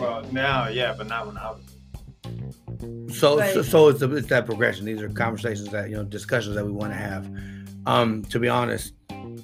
Well, 0.00 0.22
now, 0.32 0.68
yeah, 0.68 0.94
but 0.96 1.08
not 1.08 1.26
when 1.26 1.36
I 1.36 1.50
was. 1.50 3.16
so, 3.18 3.38
Right. 3.38 3.52
so 3.52 3.62
so 3.62 3.88
it's, 3.88 4.00
it's 4.02 4.28
that 4.28 4.46
progression. 4.46 4.86
These 4.86 5.02
are 5.02 5.08
conversations 5.08 5.68
that 5.70 5.90
you 5.90 5.96
know, 5.96 6.04
discussions 6.04 6.54
that 6.54 6.64
we 6.64 6.72
want 6.72 6.92
to 6.92 6.98
have. 6.98 7.28
Um, 7.86 8.22
to 8.26 8.38
be 8.38 8.48
honest, 8.48 8.94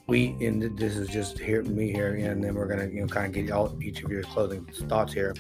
we 0.07 0.37
and 0.41 0.77
this 0.79 0.97
is 0.97 1.09
just 1.09 1.39
here 1.39 1.63
me 1.63 1.91
here, 1.93 2.15
and 2.15 2.43
then 2.45 2.55
we're 2.55 2.67
gonna 2.67 2.87
you 2.87 3.01
know 3.01 3.07
kind 3.07 3.27
of 3.27 3.33
get 3.33 3.51
all 3.53 3.77
each 3.83 4.03
of 4.03 4.11
your 4.11 4.23
closing 4.23 4.65
thoughts 4.89 5.13
here. 5.13 5.35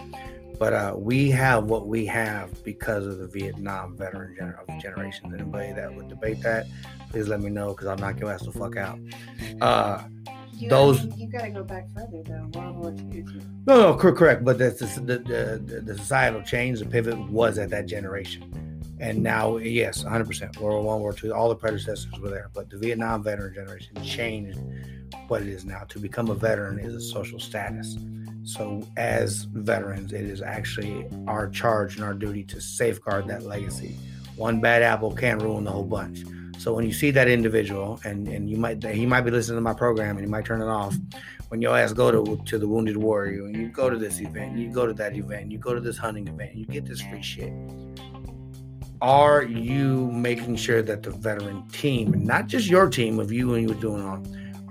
But 0.64 0.72
uh, 0.72 0.94
we 0.96 1.30
have 1.30 1.64
what 1.64 1.88
we 1.88 2.06
have 2.06 2.64
because 2.64 3.06
of 3.06 3.18
the 3.18 3.26
Vietnam 3.26 3.98
veteran 3.98 4.34
gener- 4.34 4.66
of 4.66 4.80
generations. 4.82 5.34
Anybody 5.34 5.74
that 5.74 5.94
would 5.94 6.08
debate 6.08 6.40
that, 6.40 6.64
please 7.10 7.28
let 7.28 7.42
me 7.42 7.50
know 7.50 7.72
because 7.74 7.86
I'll 7.86 7.98
knock 7.98 8.18
your 8.18 8.32
ass 8.32 8.46
the 8.46 8.50
fuck 8.50 8.78
out. 8.78 8.98
Uh, 9.60 10.04
You, 10.54 10.70
Those- 10.70 11.00
I 11.02 11.08
mean, 11.08 11.18
you 11.18 11.26
got 11.30 11.42
to 11.42 11.50
go 11.50 11.64
back 11.64 11.86
further 11.92 12.22
though. 12.24 12.48
World 12.58 12.76
War 12.78 12.94
II. 13.12 13.26
No, 13.66 13.92
no, 13.92 13.94
correct. 13.94 14.42
But 14.42 14.56
that's 14.56 14.78
the, 14.80 14.86
the, 15.02 15.18
the, 15.66 15.80
the 15.82 15.98
societal 15.98 16.40
change, 16.40 16.78
the 16.78 16.86
pivot 16.86 17.18
was 17.28 17.58
at 17.58 17.68
that 17.68 17.84
generation. 17.84 18.80
And 19.00 19.22
now, 19.22 19.58
yes, 19.58 20.02
100%. 20.02 20.58
World 20.60 20.82
War 20.82 20.94
One, 20.94 21.00
War 21.00 21.12
Two, 21.12 21.34
all 21.34 21.50
the 21.50 21.56
predecessors 21.56 22.18
were 22.18 22.30
there. 22.30 22.48
But 22.54 22.70
the 22.70 22.78
Vietnam 22.78 23.22
veteran 23.22 23.52
generation 23.52 24.02
changed 24.02 24.58
what 25.28 25.42
it 25.42 25.48
is 25.48 25.66
now. 25.66 25.80
To 25.90 25.98
become 25.98 26.30
a 26.30 26.34
veteran 26.34 26.78
is 26.78 26.94
a 26.94 27.02
social 27.02 27.38
status. 27.38 27.98
So, 28.44 28.86
as 28.96 29.44
veterans, 29.44 30.12
it 30.12 30.26
is 30.26 30.42
actually 30.42 31.06
our 31.26 31.48
charge 31.48 31.96
and 31.96 32.04
our 32.04 32.14
duty 32.14 32.44
to 32.44 32.60
safeguard 32.60 33.26
that 33.28 33.44
legacy. 33.44 33.96
One 34.36 34.60
bad 34.60 34.82
apple 34.82 35.12
can 35.12 35.38
ruin 35.38 35.64
the 35.64 35.70
whole 35.70 35.84
bunch. 35.84 36.24
So 36.58 36.72
when 36.72 36.86
you 36.86 36.92
see 36.92 37.10
that 37.10 37.28
individual, 37.28 38.00
and 38.04 38.28
and 38.28 38.48
you 38.48 38.56
might 38.56 38.82
he 38.82 39.06
might 39.06 39.22
be 39.22 39.30
listening 39.30 39.56
to 39.56 39.60
my 39.60 39.74
program, 39.74 40.16
and 40.16 40.24
he 40.24 40.30
might 40.30 40.44
turn 40.44 40.62
it 40.62 40.68
off. 40.68 40.96
When 41.48 41.60
your 41.60 41.76
ass 41.76 41.92
go 41.92 42.10
to 42.10 42.42
to 42.44 42.58
the 42.58 42.68
Wounded 42.68 42.96
Warrior, 42.96 43.46
and 43.46 43.56
you 43.56 43.68
go 43.68 43.90
to 43.90 43.98
this 43.98 44.20
event, 44.20 44.56
you 44.56 44.70
go 44.70 44.86
to 44.86 44.94
that 44.94 45.16
event, 45.16 45.50
you 45.50 45.58
go 45.58 45.74
to 45.74 45.80
this 45.80 45.96
hunting 45.96 46.28
event, 46.28 46.54
you 46.54 46.64
get 46.64 46.86
this 46.86 47.00
free 47.00 47.22
shit. 47.22 47.52
Are 49.00 49.42
you 49.42 50.10
making 50.10 50.56
sure 50.56 50.80
that 50.80 51.02
the 51.02 51.10
veteran 51.10 51.68
team, 51.68 52.14
and 52.14 52.24
not 52.24 52.46
just 52.46 52.68
your 52.68 52.88
team 52.88 53.18
of 53.18 53.30
you 53.30 53.54
and 53.54 53.68
you 53.68 53.74
doing 53.74 54.02
all, 54.02 54.22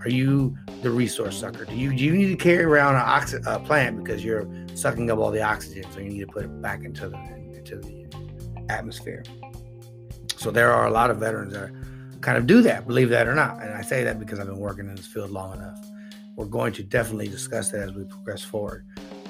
are 0.06 0.10
you 0.10 0.58
the 0.82 0.90
resource 0.90 1.40
sucker? 1.40 1.66
Do 1.66 1.76
you 1.76 1.96
do 1.96 2.04
you 2.04 2.14
need 2.14 2.28
to 2.28 2.36
carry 2.36 2.64
around 2.64 2.96
an 2.96 3.66
plant 3.66 4.04
because 4.04 4.24
you're 4.24 4.48
sucking 4.76 5.10
up 5.10 5.20
all 5.20 5.32
the 5.32 5.42
oxygen, 5.42 5.90
so 5.92 6.00
you 6.00 6.10
need 6.10 6.20
to 6.22 6.28
put 6.28 6.44
it 6.44 6.62
back 6.62 6.84
into 6.84 7.10
the 7.10 7.18
into 7.56 7.78
the 7.78 8.66
atmosphere? 8.70 9.24
So 10.38 10.52
there 10.52 10.72
are 10.72 10.88
a 10.88 10.92
lot 10.92 11.10
of 11.10 11.18
veterans 11.18 11.54
that 11.54 11.72
kind 12.22 12.38
of 12.38 12.48
do 12.48 12.62
that, 12.62 12.88
believe 12.88 13.10
that 13.10 13.28
or 13.28 13.36
not. 13.36 13.62
And 13.62 13.74
I 13.74 13.82
say 13.82 14.04
that 14.04 14.20
because 14.20 14.40
I've 14.40 14.48
been 14.48 14.60
working 14.60 14.88
in 14.90 14.96
this 14.96 15.08
field 15.08 15.32
long 15.32 15.54
enough. 15.54 15.80
We're 16.36 16.46
going 16.46 16.74
to 16.74 16.84
definitely 16.84 17.28
discuss 17.28 17.70
that 17.72 17.90
as 17.90 17.94
we 17.94 18.06
progress 18.06 18.44
forward. 18.44 18.86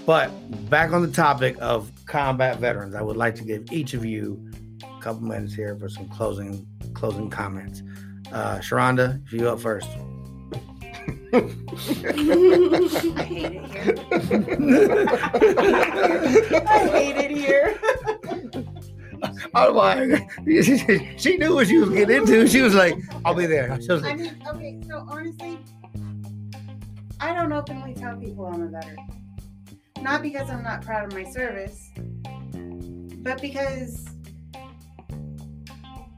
But 0.05 0.29
back 0.69 0.91
on 0.91 1.01
the 1.01 1.12
topic 1.12 1.57
of 1.59 1.91
combat 2.05 2.59
veterans, 2.59 2.95
I 2.95 3.01
would 3.01 3.17
like 3.17 3.36
to 3.36 3.43
give 3.43 3.71
each 3.71 3.93
of 3.93 4.05
you 4.05 4.51
a 4.83 5.01
couple 5.01 5.21
minutes 5.21 5.53
here 5.53 5.75
for 5.77 5.89
some 5.89 6.07
closing 6.09 6.65
closing 6.93 7.29
comments. 7.29 7.83
Uh, 8.31 8.57
Sharonda, 8.57 9.23
if 9.25 9.33
you 9.33 9.49
up 9.49 9.59
first. 9.59 9.89
I 11.34 11.38
hate 13.24 13.56
it 13.56 13.72
here. 13.72 13.96
I 16.67 16.89
hate 16.91 17.17
it 17.17 17.32
here. 17.32 17.80
Oh, 19.56 19.74
my. 19.74 20.28
she 21.17 21.38
knew 21.38 21.56
what 21.56 21.67
she 21.67 21.78
was 21.78 21.89
getting 21.89 22.17
into. 22.17 22.48
She 22.48 22.62
was 22.62 22.76
like, 22.76 22.96
I'll 23.26 23.34
be 23.34 23.46
there. 23.46 23.80
She 23.82 23.91
was 23.91 24.04
I 24.04 24.13
mean, 24.13 24.39
okay, 24.48 24.80
so 24.88 25.08
honestly, 25.10 25.58
I 27.19 27.34
don't 27.34 27.52
openly 27.52 27.93
tell 27.93 28.15
people 28.17 28.46
I'm 28.46 28.62
a 28.62 28.67
veteran. 28.67 28.98
Not 30.02 30.22
because 30.22 30.50
I'm 30.50 30.63
not 30.63 30.84
proud 30.84 31.06
of 31.06 31.13
my 31.13 31.24
service, 31.32 31.91
but 33.24 33.41
because 33.41 34.06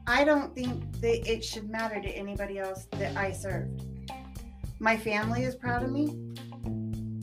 I 0.06 0.24
don't 0.24 0.54
think 0.54 1.00
that 1.00 1.30
it 1.30 1.44
should 1.44 1.70
matter 1.70 2.00
to 2.00 2.08
anybody 2.08 2.58
else 2.58 2.86
that 2.92 3.16
I 3.16 3.32
served. 3.32 3.85
My 4.78 4.96
family 4.96 5.44
is 5.44 5.54
proud 5.54 5.82
of 5.82 5.90
me. 5.90 6.14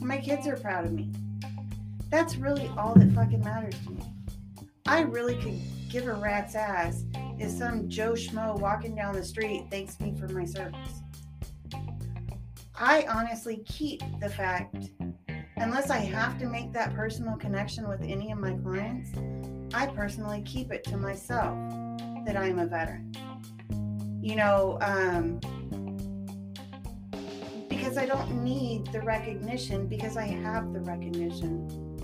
My 0.00 0.18
kids 0.18 0.46
are 0.46 0.56
proud 0.56 0.84
of 0.84 0.92
me. 0.92 1.12
That's 2.10 2.36
really 2.36 2.68
all 2.76 2.94
that 2.94 3.12
fucking 3.12 3.44
matters 3.44 3.78
to 3.84 3.90
me. 3.90 4.02
I 4.86 5.00
really 5.00 5.36
could 5.36 5.60
give 5.88 6.08
a 6.08 6.14
rat's 6.14 6.54
ass 6.54 7.04
if 7.38 7.50
some 7.50 7.88
Joe 7.88 8.12
Schmo 8.12 8.58
walking 8.58 8.94
down 8.94 9.14
the 9.14 9.24
street 9.24 9.66
thanks 9.70 9.98
me 10.00 10.14
for 10.18 10.28
my 10.28 10.44
service. 10.44 11.00
I 12.76 13.06
honestly 13.08 13.62
keep 13.66 14.02
the 14.20 14.28
fact, 14.28 14.90
unless 15.56 15.90
I 15.90 15.98
have 15.98 16.38
to 16.40 16.46
make 16.46 16.72
that 16.72 16.92
personal 16.94 17.36
connection 17.36 17.88
with 17.88 18.02
any 18.02 18.32
of 18.32 18.38
my 18.38 18.54
clients, 18.54 19.10
I 19.72 19.86
personally 19.86 20.42
keep 20.42 20.72
it 20.72 20.82
to 20.84 20.96
myself 20.96 21.56
that 22.26 22.36
I'm 22.36 22.58
a 22.58 22.66
veteran. 22.66 23.12
You 24.20 24.36
know, 24.36 24.78
um, 24.80 25.40
because 27.94 28.10
I 28.10 28.12
don't 28.12 28.42
need 28.42 28.86
the 28.86 29.00
recognition 29.02 29.86
because 29.86 30.16
I 30.16 30.26
have 30.26 30.72
the 30.72 30.80
recognition 30.80 31.96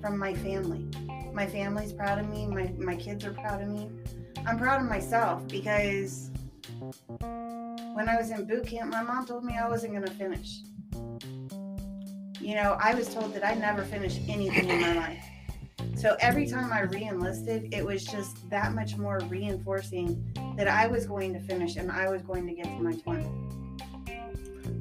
from 0.00 0.18
my 0.18 0.32
family. 0.32 0.88
My 1.34 1.46
family's 1.46 1.92
proud 1.92 2.18
of 2.18 2.30
me, 2.30 2.46
my, 2.46 2.72
my 2.78 2.96
kids 2.96 3.26
are 3.26 3.34
proud 3.34 3.60
of 3.60 3.68
me. 3.68 3.90
I'm 4.46 4.58
proud 4.58 4.80
of 4.80 4.88
myself 4.88 5.46
because 5.48 6.30
when 7.18 8.08
I 8.08 8.16
was 8.16 8.30
in 8.30 8.46
boot 8.46 8.66
camp, 8.66 8.90
my 8.90 9.02
mom 9.02 9.26
told 9.26 9.44
me 9.44 9.58
I 9.58 9.68
wasn't 9.68 9.92
going 9.92 10.06
to 10.06 10.12
finish. 10.12 10.60
You 12.40 12.54
know, 12.54 12.78
I 12.80 12.94
was 12.94 13.12
told 13.12 13.34
that 13.34 13.44
I'd 13.44 13.60
never 13.60 13.84
finish 13.84 14.20
anything 14.26 14.70
in 14.70 14.80
my 14.80 14.94
life. 14.96 15.24
So 15.94 16.16
every 16.20 16.46
time 16.46 16.72
I 16.72 16.82
re 16.82 17.04
enlisted, 17.04 17.74
it 17.74 17.84
was 17.84 18.02
just 18.02 18.48
that 18.48 18.72
much 18.72 18.96
more 18.96 19.20
reinforcing 19.28 20.24
that 20.56 20.68
I 20.68 20.86
was 20.86 21.04
going 21.04 21.34
to 21.34 21.40
finish 21.40 21.76
and 21.76 21.92
I 21.92 22.08
was 22.08 22.22
going 22.22 22.46
to 22.46 22.54
get 22.54 22.64
to 22.64 22.82
my 22.82 22.94
20. 22.94 23.43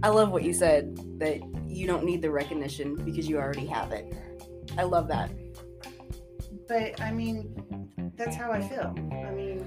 I 0.04 0.10
love 0.10 0.32
what 0.32 0.44
you 0.44 0.54
said 0.54 0.96
that 1.20 1.40
you 1.66 1.88
don't 1.88 2.04
need 2.04 2.22
the 2.22 2.30
recognition 2.30 2.96
because 2.96 3.28
you 3.28 3.38
already 3.38 3.66
have 3.68 3.92
it. 3.94 4.14
I 4.78 4.84
love 4.84 5.08
that. 5.08 5.32
But 6.68 7.00
I 7.02 7.12
mean, 7.12 8.12
that's 8.16 8.36
how 8.36 8.52
I 8.52 8.62
feel. 8.62 8.94
I 9.26 9.32
mean, 9.32 9.66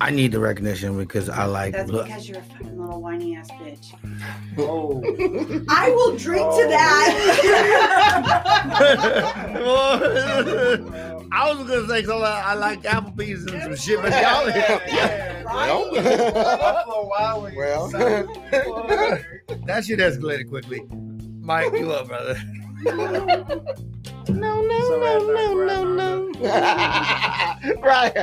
I 0.00 0.10
need 0.10 0.32
the 0.32 0.40
recognition 0.40 0.96
because 0.96 1.28
I 1.28 1.44
like. 1.44 1.72
That's 1.74 1.90
look, 1.90 2.06
because 2.06 2.28
you're 2.28 2.38
a 2.38 2.42
fucking 2.42 2.80
little 2.80 3.00
whiny 3.02 3.36
ass 3.36 3.50
bitch. 3.52 3.92
Oh. 4.58 5.02
I 5.68 5.90
will 5.90 6.16
drink 6.16 6.42
to 6.42 6.64
Oh. 6.64 6.68
that. 6.70 7.14
I 11.32 11.52
was 11.52 11.68
gonna 11.68 11.86
say 11.88 12.02
something. 12.04 12.24
I 12.24 12.54
like 12.54 12.82
Applebee's 12.82 13.44
and 13.46 13.62
some 13.62 13.76
shit, 13.76 14.00
but 14.00 14.10
Yeah, 14.12 14.44
y'all. 14.44 15.27
Yeah, 15.48 16.32
Well, 16.32 16.58
Buffalo 16.58 17.08
Wild 17.08 17.42
Wings. 17.44 17.56
Well. 17.56 17.88
that 19.66 19.84
shit 19.84 19.98
escalated 19.98 20.48
quickly. 20.48 20.82
Mike, 21.40 21.72
you 21.72 21.92
up, 21.92 22.08
brother? 22.08 22.40
no, 22.84 22.94
no, 23.02 23.42
So 24.28 24.32
no, 24.32 25.00
that's 25.00 25.24
no, 25.24 25.54
not 25.64 25.86
no, 25.86 25.94
no. 25.94 26.30
right. 27.82 28.14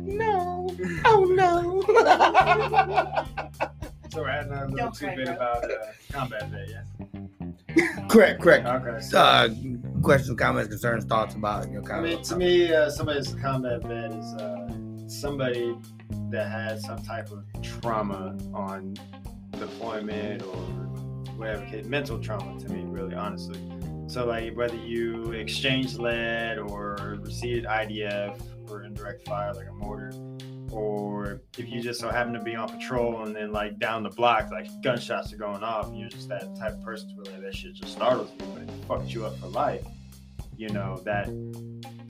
No. 0.00 0.66
Oh 1.04 1.24
no. 1.24 1.82
So 4.10 4.22
we're 4.22 4.28
adding 4.28 4.52
a 4.52 4.64
little 4.64 4.76
Don't 4.76 4.96
cry, 4.96 5.14
tidbit 5.14 5.28
about 5.28 5.64
uh, 5.64 5.76
combat 6.10 6.48
vet, 6.50 6.68
yeah. 6.68 8.06
correct, 8.08 8.42
correct. 8.42 8.66
Okay. 8.66 8.98
Uh, 9.14 9.48
questions, 10.02 10.36
comments, 10.36 10.68
concerns, 10.68 11.04
thoughts 11.04 11.36
about 11.36 11.70
your 11.70 11.92
I 11.92 12.00
mean, 12.00 12.20
to 12.22 12.36
me, 12.36 12.72
uh, 12.74 12.90
somebody 12.90 13.20
that's 13.20 13.32
a 13.34 13.36
combat 13.38 13.82
vet 13.84 14.10
is 14.12 14.34
uh, 14.34 14.68
somebody 15.06 15.76
that 16.30 16.50
had 16.50 16.80
some 16.80 17.02
type 17.02 17.30
of 17.30 17.44
trauma 17.62 18.36
on 18.52 18.94
deployment 19.58 20.42
or 20.42 20.56
whatever, 21.36 21.66
mental 21.88 22.18
trauma 22.18 22.58
to 22.60 22.68
me, 22.68 22.82
really, 22.86 23.14
honestly. 23.14 23.60
So, 24.08 24.26
like, 24.26 24.56
whether 24.56 24.76
you 24.76 25.32
exchange 25.32 25.94
lead 25.94 26.58
or 26.58 27.18
received 27.22 27.66
IDF 27.66 28.40
or 28.68 28.82
indirect 28.82 29.26
fire, 29.26 29.54
like 29.54 29.68
a 29.68 29.72
mortar, 29.72 30.12
or 30.72 31.40
if 31.58 31.68
you 31.68 31.80
just 31.80 32.00
so 32.00 32.10
happen 32.10 32.32
to 32.32 32.42
be 32.42 32.54
on 32.54 32.68
patrol 32.68 33.22
and 33.22 33.34
then, 33.34 33.52
like, 33.52 33.78
down 33.78 34.02
the 34.02 34.10
block, 34.10 34.50
like, 34.50 34.66
gunshots 34.82 35.32
are 35.32 35.36
going 35.36 35.62
off, 35.62 35.88
and 35.88 35.98
you're 35.98 36.08
just 36.08 36.28
that 36.28 36.56
type 36.56 36.72
of 36.72 36.82
person 36.82 37.14
where 37.16 37.32
like, 37.32 37.42
that 37.42 37.54
shit 37.54 37.74
just 37.74 37.92
startles 37.92 38.30
you, 38.38 38.46
but 38.54 38.62
it 38.62 38.70
fucked 38.86 39.14
you 39.14 39.24
up 39.24 39.38
for 39.38 39.46
life. 39.46 39.84
You 40.56 40.68
know, 40.68 41.00
that 41.04 41.28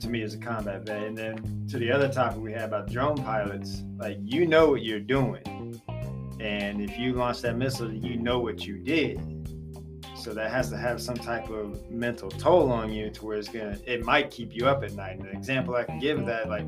to 0.01 0.09
me 0.09 0.21
is 0.21 0.33
a 0.33 0.37
combat 0.37 0.85
vet. 0.85 1.03
And 1.03 1.17
then 1.17 1.67
to 1.69 1.77
the 1.77 1.91
other 1.91 2.09
topic 2.09 2.39
we 2.39 2.51
had 2.51 2.63
about 2.63 2.91
drone 2.91 3.17
pilots, 3.17 3.83
like 3.97 4.17
you 4.21 4.45
know 4.45 4.69
what 4.69 4.83
you're 4.83 4.99
doing. 4.99 5.79
And 6.39 6.81
if 6.81 6.97
you 6.97 7.13
launch 7.13 7.41
that 7.41 7.55
missile, 7.55 7.91
you 7.91 8.17
know 8.17 8.39
what 8.39 8.65
you 8.65 8.77
did. 8.77 9.19
So 10.15 10.33
that 10.33 10.51
has 10.51 10.69
to 10.69 10.77
have 10.77 11.01
some 11.01 11.15
type 11.15 11.49
of 11.49 11.89
mental 11.89 12.29
toll 12.29 12.71
on 12.71 12.91
you 12.91 13.09
to 13.09 13.25
where 13.25 13.37
it's 13.37 13.47
gonna 13.47 13.77
it 13.85 14.03
might 14.03 14.29
keep 14.29 14.55
you 14.55 14.67
up 14.67 14.83
at 14.83 14.93
night. 14.93 15.19
And 15.19 15.27
an 15.27 15.35
example 15.35 15.75
I 15.75 15.83
can 15.83 15.99
give 15.99 16.19
of 16.19 16.25
that, 16.25 16.49
like 16.49 16.65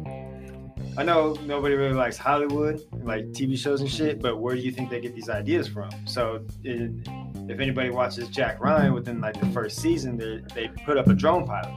I 0.96 1.04
know 1.04 1.34
nobody 1.46 1.74
really 1.76 1.94
likes 1.94 2.18
Hollywood, 2.18 2.82
like 3.04 3.26
TV 3.32 3.58
shows 3.58 3.82
and 3.82 3.90
shit, 3.90 4.22
but 4.22 4.40
where 4.40 4.56
do 4.56 4.62
you 4.62 4.72
think 4.72 4.92
they 4.92 5.02
get 5.02 5.16
these 5.16 5.30
ideas 5.30 5.68
from? 5.68 5.90
So 6.06 6.46
if 6.64 7.60
anybody 7.60 7.90
watches 7.90 8.28
Jack 8.30 8.60
Ryan 8.60 8.94
within 8.94 9.20
like 9.20 9.40
the 9.40 9.48
first 9.48 9.80
season, 9.80 10.18
they, 10.18 10.42
they 10.54 10.68
put 10.86 10.98
up 10.98 11.08
a 11.08 11.14
drone 11.14 11.48
pilot. 11.48 11.74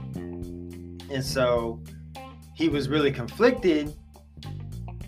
And 1.10 1.24
so 1.24 1.80
he 2.54 2.68
was 2.68 2.88
really 2.88 3.12
conflicted 3.12 3.94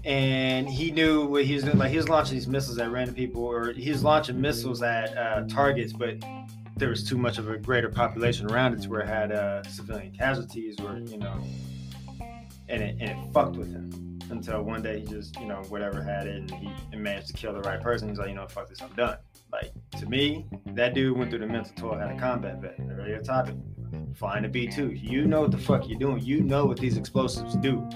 and 0.04 0.68
he 0.68 0.90
knew 0.90 1.26
what 1.26 1.44
he 1.44 1.54
was 1.54 1.64
doing. 1.64 1.76
Like 1.76 1.90
he 1.90 1.98
was 1.98 2.08
launching 2.08 2.34
these 2.34 2.48
missiles 2.48 2.78
at 2.78 2.90
random 2.90 3.14
people, 3.14 3.44
or 3.44 3.72
he 3.72 3.90
was 3.90 4.02
launching 4.02 4.40
missiles 4.40 4.82
at 4.82 5.16
uh, 5.16 5.44
targets, 5.48 5.92
but 5.92 6.16
there 6.76 6.88
was 6.88 7.06
too 7.06 7.18
much 7.18 7.36
of 7.36 7.50
a 7.50 7.58
greater 7.58 7.90
population 7.90 8.50
around 8.50 8.72
it 8.72 8.82
to 8.82 8.88
where 8.88 9.00
it 9.00 9.08
had 9.08 9.32
uh, 9.32 9.62
civilian 9.64 10.12
casualties, 10.12 10.80
or 10.80 10.98
you 10.98 11.18
know, 11.18 11.44
and 12.68 12.82
it, 12.82 12.96
and 13.00 13.10
it 13.10 13.32
fucked 13.34 13.56
with 13.56 13.70
him 13.70 14.18
until 14.30 14.62
one 14.62 14.82
day 14.82 15.00
he 15.00 15.06
just, 15.06 15.38
you 15.40 15.46
know, 15.46 15.62
whatever 15.68 16.02
had 16.02 16.26
it, 16.26 16.36
and 16.36 16.50
he 16.52 16.70
and 16.92 17.02
managed 17.02 17.26
to 17.26 17.32
kill 17.34 17.52
the 17.52 17.60
right 17.60 17.82
person. 17.82 18.08
He's 18.08 18.18
like, 18.18 18.28
you 18.28 18.34
know, 18.34 18.46
fuck 18.46 18.68
this, 18.68 18.80
I'm 18.80 18.92
done. 18.94 19.18
Like 19.52 19.72
to 19.98 20.06
me, 20.06 20.46
that 20.68 20.94
dude 20.94 21.18
went 21.18 21.30
through 21.30 21.40
the 21.40 21.46
mental 21.46 21.72
toll, 21.76 21.98
had 21.98 22.10
a 22.10 22.18
combat 22.18 22.62
vet. 22.62 22.76
Earlier 22.80 23.20
topic, 23.20 23.56
flying 24.14 24.44
a 24.44 24.48
B 24.48 24.66
two. 24.66 24.90
You 24.90 25.26
know 25.26 25.42
what 25.42 25.50
the 25.50 25.58
fuck 25.58 25.88
you're 25.88 25.98
doing. 25.98 26.20
You 26.20 26.40
know 26.42 26.66
what 26.66 26.78
these 26.78 26.96
explosives 26.96 27.56
do. 27.56 27.88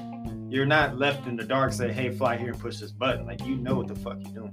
You're 0.48 0.66
not 0.66 0.98
left 0.98 1.27
in 1.27 1.37
the 1.37 1.44
dark. 1.44 1.72
Say, 1.72 1.92
hey, 1.92 2.11
fly 2.11 2.37
here 2.37 2.51
and 2.51 2.61
push 2.61 2.79
this 2.79 2.92
button. 2.92 3.27
Like 3.27 3.44
you 3.46 3.57
know 3.57 3.77
what 3.77 3.88
the 3.88 3.94
fuck 3.96 4.18
you're 4.20 4.35
doing. 4.35 4.53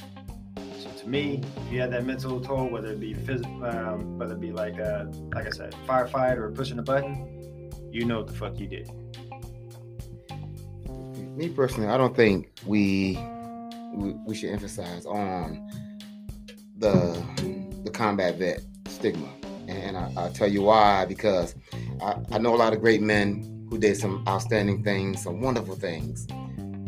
So 0.79 0.89
to 0.89 1.09
me, 1.09 1.41
if 1.65 1.73
you 1.73 1.81
had 1.81 1.91
that 1.91 2.05
mental 2.05 2.39
toll, 2.39 2.69
whether 2.69 2.91
it 2.91 2.99
be 2.99 3.13
phys- 3.13 3.45
um, 3.73 4.17
whether 4.17 4.33
it 4.33 4.39
be 4.39 4.51
like 4.51 4.79
uh, 4.79 5.05
like 5.33 5.47
I 5.47 5.51
said, 5.51 5.75
firefight 5.87 6.37
or 6.37 6.51
pushing 6.51 6.79
a 6.79 6.83
button, 6.83 7.69
you 7.91 8.05
know 8.05 8.19
what 8.19 8.27
the 8.27 8.33
fuck 8.33 8.59
you 8.59 8.67
did. 8.67 8.89
Me 11.35 11.49
personally, 11.49 11.89
I 11.89 11.97
don't 11.97 12.15
think 12.15 12.51
we 12.65 13.19
we, 13.93 14.11
we 14.25 14.35
should 14.35 14.51
emphasize 14.51 15.05
on 15.05 15.69
the 16.77 17.21
the 17.83 17.91
combat 17.91 18.37
vet 18.37 18.61
stigma, 18.87 19.27
and 19.69 19.97
I, 19.97 20.11
I'll 20.17 20.31
tell 20.31 20.47
you 20.47 20.63
why. 20.63 21.05
Because 21.05 21.55
I, 22.01 22.17
I 22.31 22.37
know 22.37 22.55
a 22.55 22.57
lot 22.57 22.73
of 22.73 22.81
great 22.81 23.01
men 23.01 23.67
who 23.69 23.77
did 23.77 23.97
some 23.97 24.23
outstanding 24.27 24.83
things, 24.83 25.23
some 25.23 25.41
wonderful 25.41 25.75
things, 25.75 26.27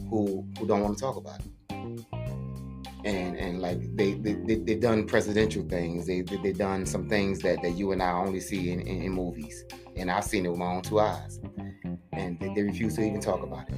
who 0.10 0.46
who 0.60 0.68
don't 0.68 0.82
want 0.82 0.98
to 0.98 1.04
talk 1.04 1.16
about 1.18 1.40
it. 1.40 2.06
And 3.04 3.36
and 3.38 3.62
like 3.62 3.80
they 3.96 4.14
they 4.14 4.34
they 4.34 4.56
they 4.56 4.76
done 4.76 5.08
presidential 5.08 5.64
things. 5.68 6.06
They 6.06 6.22
they 6.22 6.38
they 6.38 6.54
done 6.54 6.86
some 6.86 7.10
things 7.10 7.40
that 7.40 7.62
that 7.62 7.72
you 7.72 7.92
and 7.92 8.02
I 8.02 8.12
only 8.12 8.40
see 8.40 8.72
in, 8.72 8.82
in, 8.82 9.04
in 9.04 9.12
movies, 9.12 9.66
and 9.96 10.12
I've 10.12 10.26
seen 10.26 10.46
it 10.46 10.50
with 10.50 10.60
my 10.60 10.74
own 10.74 10.82
two 10.82 11.00
eyes. 11.00 11.40
And 12.14 12.40
they, 12.40 12.54
they 12.54 12.64
refuse 12.64 12.96
to 12.96 13.02
even 13.02 13.22
talk 13.22 13.42
about 13.42 13.70
it 13.70 13.76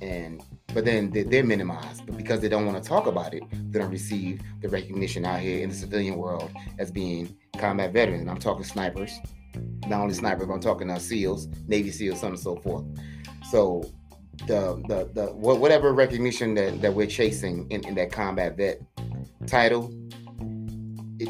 and 0.00 0.42
but 0.78 0.84
then 0.84 1.10
they, 1.10 1.24
they're 1.24 1.42
minimized. 1.42 2.06
But 2.06 2.16
because 2.16 2.40
they 2.40 2.48
don't 2.48 2.64
want 2.64 2.80
to 2.80 2.88
talk 2.88 3.08
about 3.08 3.34
it 3.34 3.42
they 3.72 3.80
don't 3.80 3.90
receive 3.90 4.40
the 4.60 4.68
recognition 4.68 5.24
out 5.24 5.40
here 5.40 5.60
in 5.60 5.70
the 5.70 5.74
civilian 5.74 6.16
world 6.16 6.52
as 6.78 6.92
being 6.92 7.36
combat 7.58 7.92
veterans. 7.92 8.20
And 8.20 8.30
i'm 8.30 8.38
talking 8.38 8.62
snipers. 8.62 9.18
Not 9.88 10.02
only 10.02 10.14
snipers 10.14 10.46
but 10.46 10.52
i'm 10.52 10.60
talking 10.60 10.88
uh, 10.88 11.00
seals 11.00 11.48
navy 11.66 11.90
seals 11.90 12.20
so 12.20 12.28
and 12.28 12.38
so 12.38 12.54
forth. 12.54 12.84
So 13.50 13.90
the 14.46 14.80
the, 14.86 15.10
the 15.14 15.26
whatever 15.32 15.92
recognition 15.92 16.54
that, 16.54 16.80
that 16.80 16.94
we're 16.94 17.08
chasing 17.08 17.68
in, 17.70 17.84
in 17.84 17.96
that 17.96 18.12
combat 18.12 18.56
vet 18.56 18.80
title 19.48 19.92
it 21.18 21.28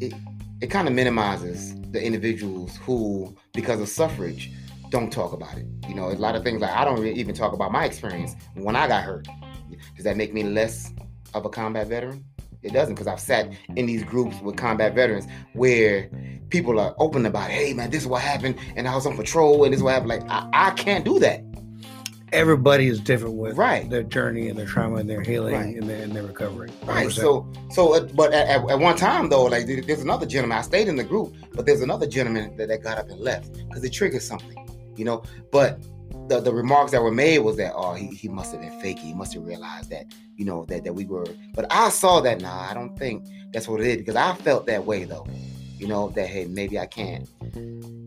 it, 0.00 0.12
it 0.60 0.66
kind 0.66 0.88
of 0.88 0.94
minimizes 0.94 1.80
the 1.92 2.04
individuals 2.04 2.76
who 2.78 3.32
because 3.52 3.80
of 3.80 3.88
suffrage 3.88 4.50
don't 4.90 5.10
talk 5.12 5.32
about 5.32 5.56
it. 5.56 5.66
You 5.88 5.94
know, 5.94 6.10
a 6.10 6.14
lot 6.14 6.36
of 6.36 6.42
things 6.44 6.60
like 6.60 6.70
I 6.70 6.84
don't 6.84 7.04
even 7.06 7.34
talk 7.34 7.52
about 7.52 7.72
my 7.72 7.84
experience 7.84 8.34
when 8.54 8.76
I 8.76 8.86
got 8.88 9.02
hurt. 9.04 9.26
Does 9.96 10.04
that 10.04 10.16
make 10.16 10.34
me 10.34 10.42
less 10.42 10.92
of 11.34 11.44
a 11.44 11.48
combat 11.48 11.86
veteran? 11.86 12.24
It 12.62 12.72
doesn't 12.74 12.94
because 12.94 13.06
I've 13.06 13.20
sat 13.20 13.50
in 13.76 13.86
these 13.86 14.04
groups 14.04 14.38
with 14.42 14.56
combat 14.56 14.94
veterans 14.94 15.26
where 15.54 16.10
people 16.50 16.78
are 16.78 16.94
open 16.98 17.24
about, 17.24 17.48
hey 17.50 17.72
man, 17.72 17.90
this 17.90 18.02
is 18.02 18.08
what 18.08 18.20
happened, 18.20 18.56
and 18.76 18.86
I 18.86 18.94
was 18.94 19.06
on 19.06 19.16
patrol, 19.16 19.64
and 19.64 19.72
this 19.72 19.78
is 19.78 19.82
what 19.84 19.94
happened. 19.94 20.10
Like 20.10 20.28
I, 20.28 20.48
I 20.52 20.70
can't 20.72 21.04
do 21.04 21.18
that. 21.20 21.42
Everybody 22.32 22.86
is 22.86 23.00
different 23.00 23.34
with 23.36 23.56
Right. 23.56 23.90
their 23.90 24.04
journey 24.04 24.48
and 24.48 24.56
their 24.58 24.66
trauma 24.66 24.96
and 24.96 25.10
their 25.10 25.20
healing 25.20 25.52
Right. 25.54 25.74
and, 25.74 25.88
their, 25.88 26.00
and 26.02 26.12
their 26.14 26.22
recovery. 26.22 26.70
Right. 26.84 27.08
100%. 27.08 27.12
So, 27.12 27.52
so, 27.72 27.94
uh, 27.94 28.00
but 28.14 28.32
at, 28.32 28.46
at, 28.46 28.70
at 28.70 28.78
one 28.78 28.94
time 28.96 29.28
though, 29.30 29.44
like 29.46 29.66
there's 29.66 30.00
another 30.02 30.26
gentleman. 30.26 30.58
I 30.58 30.60
stayed 30.62 30.86
in 30.86 30.94
the 30.94 31.02
group, 31.02 31.34
but 31.54 31.66
there's 31.66 31.80
another 31.80 32.06
gentleman 32.06 32.56
that, 32.56 32.68
that 32.68 32.84
got 32.84 32.98
up 32.98 33.08
and 33.10 33.18
left 33.18 33.52
because 33.68 33.82
it 33.82 33.90
triggered 33.92 34.22
something, 34.22 34.54
you 35.00 35.06
know. 35.06 35.24
But 35.50 35.80
the, 36.28 36.40
the 36.40 36.52
remarks 36.52 36.92
that 36.92 37.02
were 37.02 37.10
made 37.10 37.40
was 37.40 37.56
that 37.56 37.72
oh 37.74 37.94
he, 37.94 38.08
he 38.08 38.28
must 38.28 38.52
have 38.52 38.60
been 38.60 38.78
faking. 38.80 39.06
He 39.06 39.14
must 39.14 39.34
have 39.34 39.44
realized 39.44 39.90
that 39.90 40.06
you 40.36 40.44
know 40.44 40.64
that 40.66 40.84
that 40.84 40.92
we 40.92 41.06
were. 41.06 41.26
But 41.54 41.66
I 41.70 41.88
saw 41.88 42.20
that 42.20 42.40
nah, 42.40 42.70
I 42.70 42.74
don't 42.74 42.96
think 42.96 43.26
that's 43.52 43.66
what 43.66 43.80
it 43.80 43.86
is 43.86 43.96
because 43.96 44.16
I 44.16 44.34
felt 44.34 44.66
that 44.66 44.84
way 44.84 45.04
though, 45.04 45.26
you 45.78 45.88
know 45.88 46.10
that 46.10 46.28
hey 46.28 46.44
maybe 46.44 46.78
I 46.78 46.86
can't, 46.86 47.28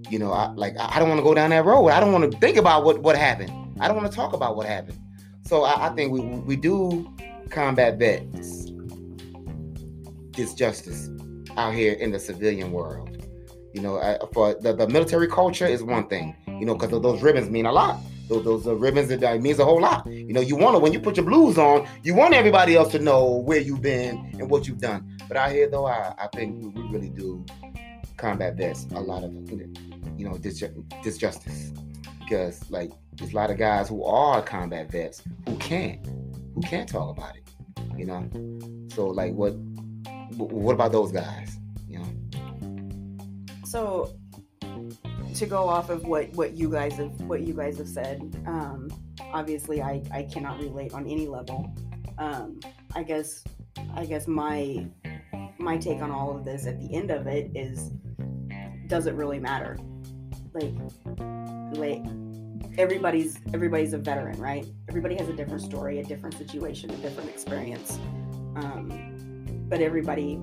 you 0.10 0.20
know 0.20 0.32
I 0.32 0.52
like 0.52 0.78
I 0.80 0.96
I 0.96 1.00
don't 1.00 1.10
want 1.10 1.20
to 1.20 1.24
go 1.24 1.34
down 1.34 1.50
that 1.50 1.66
road. 1.66 1.90
I 1.90 2.00
don't 2.00 2.14
want 2.14 2.32
to 2.32 2.38
think 2.40 2.58
about 2.58 2.86
what 2.86 3.02
what 3.02 3.18
happened. 3.18 3.52
I 3.80 3.88
don't 3.88 3.98
want 3.98 4.10
to 4.10 4.16
talk 4.16 4.34
about 4.34 4.56
what 4.56 4.68
happened. 4.68 5.00
So 5.46 5.64
I, 5.64 5.88
I 5.88 5.96
think 5.96 6.14
we 6.14 6.22
we 6.22 6.56
do 6.56 7.12
combat 7.50 7.98
vets 7.98 8.72
this 10.36 10.54
justice 10.54 11.10
out 11.58 11.74
here 11.74 11.94
in 11.94 12.12
the 12.12 12.20
civilian 12.20 12.72
world. 12.72 13.10
You 13.74 13.82
know, 13.82 13.98
uh, 13.98 14.26
for 14.34 14.54
the, 14.54 14.74
the 14.74 14.88
military 14.88 15.28
culture 15.28 15.66
is 15.66 15.84
one 15.84 16.08
thing, 16.08 16.36
you 16.64 16.68
know, 16.68 16.76
because 16.76 17.02
those 17.02 17.22
ribbons 17.22 17.50
mean 17.50 17.66
a 17.66 17.72
lot. 17.74 18.00
Those, 18.30 18.46
those 18.46 18.68
uh, 18.68 18.76
ribbons 18.76 19.12
it, 19.12 19.22
uh, 19.22 19.36
means 19.36 19.60
a 19.60 19.66
whole 19.66 19.82
lot. 19.82 20.08
You 20.08 20.32
know, 20.32 20.40
you 20.40 20.56
want 20.56 20.76
to 20.76 20.80
when 20.80 20.94
you 20.94 21.00
put 21.02 21.18
your 21.18 21.26
blues 21.26 21.58
on, 21.58 21.86
you 22.04 22.16
want 22.16 22.34
everybody 22.34 22.78
else 22.78 22.90
to 22.94 23.00
know 23.00 23.34
where 23.40 23.60
you've 23.60 23.82
been 23.82 24.32
and 24.40 24.50
what 24.50 24.66
you've 24.66 24.80
done. 24.80 25.18
But 25.28 25.36
out 25.36 25.52
here, 25.52 25.70
though, 25.70 25.88
I, 25.88 26.16
I 26.18 26.28
think 26.34 26.74
we, 26.74 26.82
really 26.84 27.10
do 27.10 27.46
combat 28.16 28.56
vets 28.56 28.88
a 28.96 29.02
lot 29.02 29.26
of 29.26 29.34
you 30.18 30.30
know 30.30 30.38
dis- 30.38 30.64
disjustice 31.04 31.78
because 32.20 32.72
like 32.72 32.94
there's 33.16 33.34
a 33.34 33.36
lot 33.36 33.52
of 33.52 33.58
guys 33.58 33.90
who 33.90 34.06
are 34.06 34.42
combat 34.42 34.90
vets 34.90 35.22
who 35.46 35.58
can't 35.58 36.00
who 36.56 36.62
can't 36.62 36.88
talk 36.88 37.18
about 37.18 37.36
it. 37.36 37.44
You 37.98 38.06
know, 38.06 38.88
so 38.96 39.08
like 39.08 39.34
what 39.34 39.52
what 40.38 40.76
about 40.76 40.94
those 40.94 41.12
guys? 41.12 41.58
You 41.90 42.00
know, 42.00 43.66
So 43.66 44.16
to 45.36 45.46
go 45.46 45.68
off 45.68 45.90
of 45.90 46.06
what 46.06 46.30
what 46.34 46.54
you 46.54 46.70
guys 46.70 46.94
have 46.98 47.12
what 47.22 47.42
you 47.42 47.54
guys 47.54 47.78
have 47.78 47.88
said 47.88 48.22
um 48.46 48.90
obviously 49.32 49.82
i 49.82 50.02
i 50.12 50.24
cannot 50.24 50.60
relate 50.60 50.94
on 50.94 51.08
any 51.08 51.28
level. 51.28 51.74
Um 52.18 52.60
i 52.96 53.04
guess 53.04 53.44
i 53.96 54.06
guess 54.06 54.28
my 54.28 54.86
my 55.58 55.78
take 55.78 56.02
on 56.02 56.12
all 56.12 56.36
of 56.36 56.46
this 56.46 56.68
at 56.68 56.80
the 56.80 56.94
end 56.94 57.10
of 57.10 57.28
it 57.28 57.52
is 57.56 57.92
does 58.88 59.08
it 59.08 59.14
really 59.16 59.40
matter? 59.40 59.78
Like 60.54 60.74
like 61.76 62.04
everybody's 62.78 63.40
everybody's 63.54 63.94
a 63.94 63.98
veteran 63.98 64.40
right? 64.40 64.66
Everybody 64.90 65.16
has 65.16 65.30
a 65.30 65.34
different 65.34 65.62
story 65.62 66.00
a 66.00 66.04
different 66.04 66.38
situation 66.38 66.92
a 66.92 66.98
different 66.98 67.30
experience. 67.30 67.98
Um 68.56 69.66
but 69.70 69.82
everybody 69.82 70.40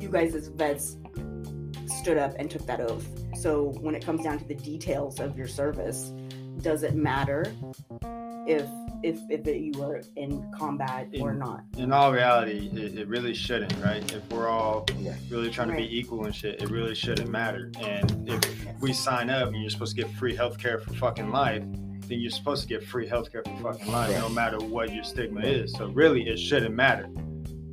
you 0.00 0.08
guys 0.10 0.34
as 0.34 0.48
vets 0.48 0.96
stood 1.90 2.18
up 2.18 2.34
and 2.38 2.50
took 2.50 2.64
that 2.66 2.80
oath 2.80 3.06
so 3.36 3.72
when 3.80 3.94
it 3.94 4.04
comes 4.04 4.22
down 4.22 4.38
to 4.38 4.44
the 4.46 4.54
details 4.54 5.20
of 5.20 5.36
your 5.36 5.48
service 5.48 6.12
does 6.60 6.82
it 6.82 6.94
matter 6.94 7.44
if 8.46 8.66
if 9.04 9.18
if 9.30 9.46
it, 9.46 9.58
you 9.58 9.80
are 9.82 10.00
in 10.16 10.44
combat 10.52 11.06
or 11.20 11.32
not 11.32 11.62
In 11.76 11.92
all 11.92 12.12
reality, 12.12 12.68
it, 12.74 12.98
it 12.98 13.06
really 13.06 13.32
shouldn't, 13.32 13.72
right? 13.80 14.02
If 14.12 14.28
we're 14.32 14.48
all 14.48 14.86
Yeah. 14.98 15.14
really 15.30 15.50
trying 15.50 15.68
to 15.68 15.76
be 15.76 15.98
equal 15.98 16.24
and 16.24 16.34
shit, 16.34 16.60
it 16.60 16.68
really 16.68 16.96
shouldn't 16.96 17.30
matter. 17.30 17.70
And 17.80 18.28
if 18.28 18.40
we 18.80 18.92
sign 18.92 19.30
up 19.30 19.48
and 19.52 19.60
you're 19.60 19.70
supposed 19.70 19.94
to 19.96 20.02
get 20.02 20.10
free 20.14 20.36
healthcare 20.36 20.82
for 20.82 20.94
fucking 20.94 21.30
life, 21.30 21.62
then 22.08 22.18
you're 22.18 22.32
supposed 22.32 22.62
to 22.62 22.68
get 22.68 22.82
free 22.82 23.06
healthcare 23.08 23.44
for 23.44 23.72
fucking 23.72 23.92
life, 23.92 24.18
no 24.18 24.28
matter 24.30 24.58
what 24.58 24.92
your 24.92 25.04
stigma 25.04 25.42
is. 25.42 25.72
So 25.74 25.86
really, 25.90 26.26
it 26.28 26.38
shouldn't 26.38 26.74
matter. 26.74 27.08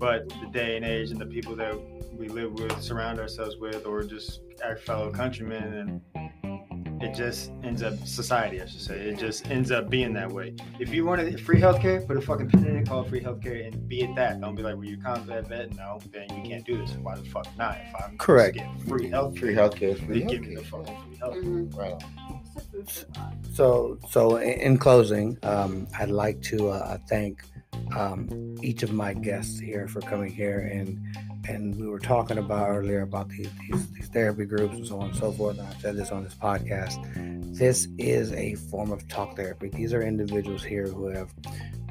But 0.05 0.29
the 0.29 0.45
day 0.53 0.75
and 0.75 0.85
age 0.85 1.09
and 1.09 1.19
the 1.19 1.25
people 1.25 1.55
that 1.55 1.73
we 2.13 2.27
live 2.27 2.53
with, 2.53 2.79
surround 2.79 3.19
ourselves 3.19 3.57
with, 3.57 3.87
or 3.87 4.03
just 4.03 4.41
our 4.63 4.75
fellow 4.77 5.09
countrymen, 5.11 5.99
and 6.13 7.01
it 7.01 7.15
just 7.15 7.49
ends 7.63 7.81
up 7.81 7.97
society, 8.05 8.61
I 8.61 8.67
should 8.67 8.81
say. 8.81 8.99
It 8.99 9.17
just 9.17 9.49
ends 9.49 9.71
up 9.71 9.89
being 9.89 10.13
that 10.13 10.31
way. 10.31 10.53
If 10.79 10.93
you 10.93 11.05
wanted 11.05 11.41
free 11.41 11.59
healthcare, 11.59 12.05
put 12.05 12.17
a 12.17 12.21
fucking 12.21 12.49
pin 12.51 12.67
in 12.67 12.75
it, 12.75 12.87
call 12.87 13.01
it 13.03 13.09
free 13.09 13.19
healthcare, 13.21 13.65
and 13.65 13.89
be 13.89 14.03
at 14.03 14.13
that. 14.15 14.39
Don't 14.39 14.53
be 14.53 14.61
like, 14.61 14.75
"Well, 14.75 14.83
you 14.85 14.97
combat 14.99 15.47
vet? 15.47 15.75
No, 15.75 15.99
then 16.11 16.27
you 16.35 16.47
can't 16.51 16.63
do 16.63 16.77
this." 16.77 16.91
Why 17.01 17.15
the 17.15 17.23
fuck 17.23 17.47
not? 17.57 17.75
If 17.89 17.95
I'm 18.05 18.15
Correct. 18.19 18.57
supposed 18.57 18.77
get 18.77 18.87
free 18.87 19.09
healthcare, 19.09 19.39
Free 19.39 19.55
healthcare 19.55 20.05
free 20.05 20.19
then 20.19 20.27
give 20.27 20.41
me 20.43 20.53
the 20.53 20.61
healthcare. 20.61 20.85
fucking 20.85 21.01
free 21.07 21.17
healthcare. 21.17 21.69
Mhm. 21.73 21.75
Right. 21.75 23.05
So, 23.53 23.97
so 24.11 24.37
in 24.37 24.59
in 24.59 24.77
closing, 24.77 25.39
um, 25.41 25.87
I'd 25.97 26.11
like 26.11 26.43
to 26.43 26.69
uh, 26.69 26.99
thank 27.09 27.41
um, 27.95 28.55
each 28.61 28.83
of 28.83 28.91
my 28.91 29.13
guests 29.13 29.59
here 29.59 29.87
for 29.87 30.01
coming 30.01 30.31
here, 30.31 30.59
and 30.59 30.99
and 31.47 31.75
we 31.75 31.87
were 31.87 31.99
talking 31.99 32.39
about 32.39 32.69
earlier 32.69 33.01
about 33.01 33.29
these, 33.29 33.49
these 33.61 33.91
these 33.91 34.07
therapy 34.07 34.45
groups 34.45 34.75
and 34.75 34.87
so 34.87 34.99
on 34.99 35.09
and 35.09 35.15
so 35.15 35.31
forth. 35.31 35.59
And 35.59 35.67
I 35.67 35.73
said 35.79 35.95
this 35.95 36.11
on 36.11 36.23
this 36.23 36.35
podcast. 36.35 37.57
This 37.57 37.87
is 37.97 38.33
a 38.33 38.55
form 38.55 38.91
of 38.91 39.07
talk 39.07 39.35
therapy. 39.35 39.69
These 39.69 39.93
are 39.93 40.01
individuals 40.01 40.63
here 40.63 40.87
who 40.87 41.07
have 41.07 41.33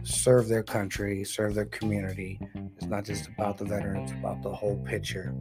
served 0.03 0.49
their 0.49 0.63
country, 0.63 1.25
served 1.25 1.55
their 1.55 1.67
community. 1.67 2.39
It's 2.77 2.87
not 2.87 3.05
just 3.05 3.29
about 3.29 3.59
the 3.59 3.65
veterans; 3.65 4.11
it's 4.11 4.21
about 4.21 4.43
the 4.43 4.53
whole 4.53 4.77
picture, 4.85 5.35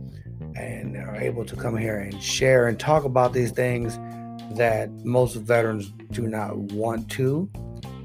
and 0.56 0.96
are 0.96 1.16
able 1.16 1.46
to 1.46 1.56
come 1.56 1.76
here 1.76 2.00
and 2.00 2.22
share 2.22 2.68
and 2.68 2.80
talk 2.80 3.04
about 3.04 3.34
these 3.34 3.52
things 3.52 3.98
that 4.56 4.90
most 5.04 5.36
veterans 5.36 5.92
do 6.12 6.28
not 6.28 6.56
want 6.56 7.10
to 7.12 7.50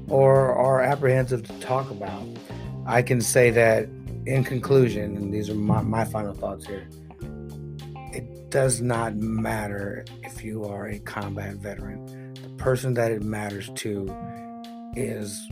or 0.09 0.53
are 0.55 0.81
apprehensive 0.81 1.43
to 1.47 1.59
talk 1.59 1.89
about. 1.89 2.23
I 2.85 3.01
can 3.01 3.21
say 3.21 3.51
that 3.51 3.87
in 4.25 4.43
conclusion, 4.43 5.15
and 5.15 5.33
these 5.33 5.49
are 5.49 5.55
my, 5.55 5.81
my 5.81 6.05
final 6.05 6.33
thoughts 6.33 6.65
here, 6.65 6.87
it 8.13 8.49
does 8.49 8.81
not 8.81 9.15
matter 9.15 10.05
if 10.23 10.43
you 10.43 10.65
are 10.65 10.87
a 10.87 10.99
combat 10.99 11.55
veteran. 11.55 12.33
The 12.33 12.49
person 12.57 12.93
that 12.95 13.11
it 13.11 13.23
matters 13.23 13.69
to 13.75 14.13
is 14.95 15.47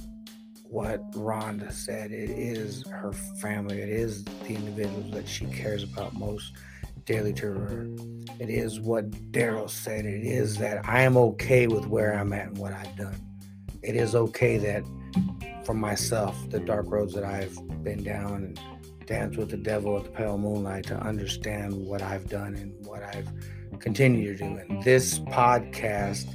what 0.64 1.10
Rhonda 1.12 1.72
said. 1.72 2.12
It 2.12 2.30
is 2.30 2.86
her 2.90 3.14
family, 3.42 3.80
it 3.80 3.90
is 3.90 4.24
the 4.24 4.56
individuals 4.56 5.12
that 5.12 5.28
she 5.28 5.46
cares 5.46 5.84
about 5.84 6.14
most 6.14 6.54
daily 7.06 7.34
to 7.34 7.48
her. 7.48 7.88
It 8.40 8.50
is 8.50 8.80
what 8.80 9.10
Daryl 9.32 9.70
said. 9.70 10.06
It 10.06 10.24
is 10.24 10.58
that 10.58 10.88
I 10.88 11.02
am 11.02 11.18
okay 11.18 11.68
with 11.68 11.88
where 11.88 12.14
I'm 12.14 12.34
at 12.34 12.48
and 12.48 12.58
what 12.58 12.74
I've 12.74 12.96
done. 12.98 13.27
It 13.88 13.96
is 13.96 14.16
okay 14.16 14.58
that 14.58 14.84
for 15.64 15.74
myself, 15.74 16.36
the 16.50 16.60
dark 16.60 16.88
roads 16.90 17.14
that 17.14 17.24
I've 17.24 17.56
been 17.86 18.04
down 18.04 18.44
and 18.44 18.60
danced 19.06 19.38
with 19.38 19.50
the 19.50 19.56
devil 19.56 19.96
at 19.96 20.04
the 20.04 20.10
pale 20.10 20.38
moonlight 20.38 20.84
to 20.88 20.96
understand 20.98 21.74
what 21.74 22.02
I've 22.02 22.28
done 22.28 22.56
and 22.56 22.74
what 22.86 23.02
I've 23.02 23.30
continued 23.80 24.40
to 24.40 24.44
do. 24.44 24.58
And 24.58 24.84
this 24.84 25.20
podcast, 25.20 26.28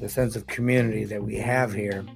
the 0.00 0.08
sense 0.08 0.36
of 0.36 0.46
community 0.46 1.02
that 1.02 1.20
we 1.20 1.34
have 1.34 1.72
here, 1.72 2.06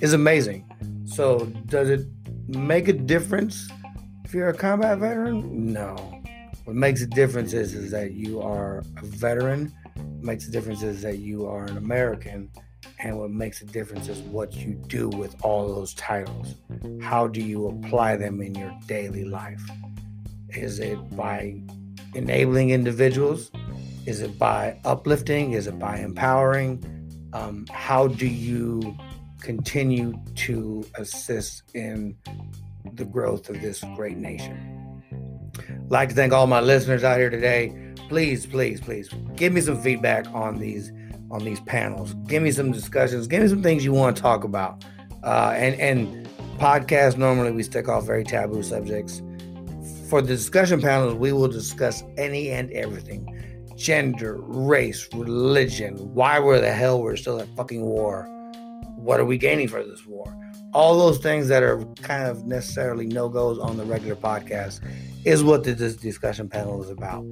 is 0.00 0.12
amazing. 0.12 0.64
So, 1.06 1.46
does 1.66 1.90
it 1.90 2.06
make 2.46 2.86
a 2.86 2.92
difference 2.92 3.68
if 4.24 4.32
you're 4.32 4.50
a 4.50 4.54
combat 4.54 4.98
veteran? 4.98 5.72
No. 5.72 5.96
What 6.62 6.76
makes 6.76 7.02
a 7.02 7.08
difference 7.08 7.52
is, 7.52 7.74
is 7.74 7.90
that 7.90 8.12
you 8.12 8.40
are 8.40 8.84
a 8.96 9.04
veteran. 9.04 9.74
What 9.96 10.22
makes 10.22 10.46
a 10.46 10.52
difference 10.52 10.84
is 10.84 11.02
that 11.02 11.18
you 11.18 11.46
are 11.48 11.64
an 11.64 11.76
American. 11.76 12.48
And 12.98 13.18
what 13.18 13.30
makes 13.30 13.60
a 13.60 13.64
difference 13.64 14.08
is 14.08 14.20
what 14.20 14.54
you 14.54 14.74
do 14.74 15.08
with 15.08 15.34
all 15.42 15.74
those 15.74 15.94
titles. 15.94 16.54
How 17.00 17.26
do 17.26 17.40
you 17.40 17.68
apply 17.68 18.16
them 18.16 18.40
in 18.40 18.54
your 18.54 18.72
daily 18.86 19.24
life? 19.24 19.62
Is 20.50 20.78
it 20.78 20.98
by 21.16 21.60
enabling 22.14 22.70
individuals? 22.70 23.50
Is 24.06 24.20
it 24.20 24.38
by 24.38 24.78
uplifting? 24.84 25.52
Is 25.52 25.66
it 25.66 25.78
by 25.78 25.98
empowering? 25.98 26.84
Um, 27.32 27.66
how 27.70 28.08
do 28.08 28.26
you 28.26 28.96
continue 29.40 30.14
to 30.36 30.84
assist 30.94 31.74
in 31.74 32.16
the 32.94 33.04
growth 33.04 33.48
of 33.48 33.60
this 33.60 33.82
great 33.96 34.16
nation? 34.16 34.74
like 35.88 36.08
to 36.08 36.14
thank 36.14 36.32
all 36.32 36.46
my 36.46 36.60
listeners 36.60 37.04
out 37.04 37.18
here 37.18 37.30
today. 37.30 37.72
Please, 38.08 38.46
please, 38.46 38.80
please 38.80 39.08
give 39.36 39.52
me 39.52 39.60
some 39.60 39.80
feedback 39.80 40.26
on 40.34 40.58
these 40.58 40.92
on 41.34 41.44
these 41.44 41.60
panels. 41.60 42.14
Give 42.28 42.42
me 42.42 42.52
some 42.52 42.70
discussions. 42.70 43.26
Give 43.26 43.42
me 43.42 43.48
some 43.48 43.62
things 43.62 43.84
you 43.84 43.92
want 43.92 44.16
to 44.16 44.22
talk 44.22 44.44
about. 44.44 44.84
Uh, 45.24 45.52
and 45.56 45.74
and 45.80 46.28
podcasts 46.58 47.16
normally 47.16 47.50
we 47.50 47.62
stick 47.64 47.88
off 47.88 48.06
very 48.06 48.22
taboo 48.22 48.62
subjects. 48.62 49.20
For 50.08 50.22
the 50.22 50.28
discussion 50.28 50.80
panels, 50.80 51.14
we 51.14 51.32
will 51.32 51.48
discuss 51.48 52.04
any 52.16 52.50
and 52.50 52.70
everything: 52.70 53.26
gender, 53.74 54.36
race, 54.40 55.08
religion. 55.12 55.96
Why 56.14 56.38
were 56.38 56.60
the 56.60 56.72
hell 56.72 57.02
we're 57.02 57.16
still 57.16 57.40
at 57.40 57.48
fucking 57.56 57.82
war? 57.82 58.26
What 58.96 59.18
are 59.18 59.24
we 59.24 59.36
gaining 59.36 59.66
for 59.68 59.82
this 59.82 60.06
war? 60.06 60.32
All 60.72 60.98
those 60.98 61.18
things 61.18 61.48
that 61.48 61.62
are 61.62 61.84
kind 62.02 62.28
of 62.28 62.46
necessarily 62.46 63.06
no 63.06 63.28
goes 63.28 63.58
on 63.58 63.76
the 63.76 63.84
regular 63.84 64.16
podcast 64.16 64.80
is 65.24 65.42
what 65.42 65.64
this 65.64 65.96
discussion 65.96 66.48
panel 66.48 66.82
is 66.82 66.90
about. 66.90 67.24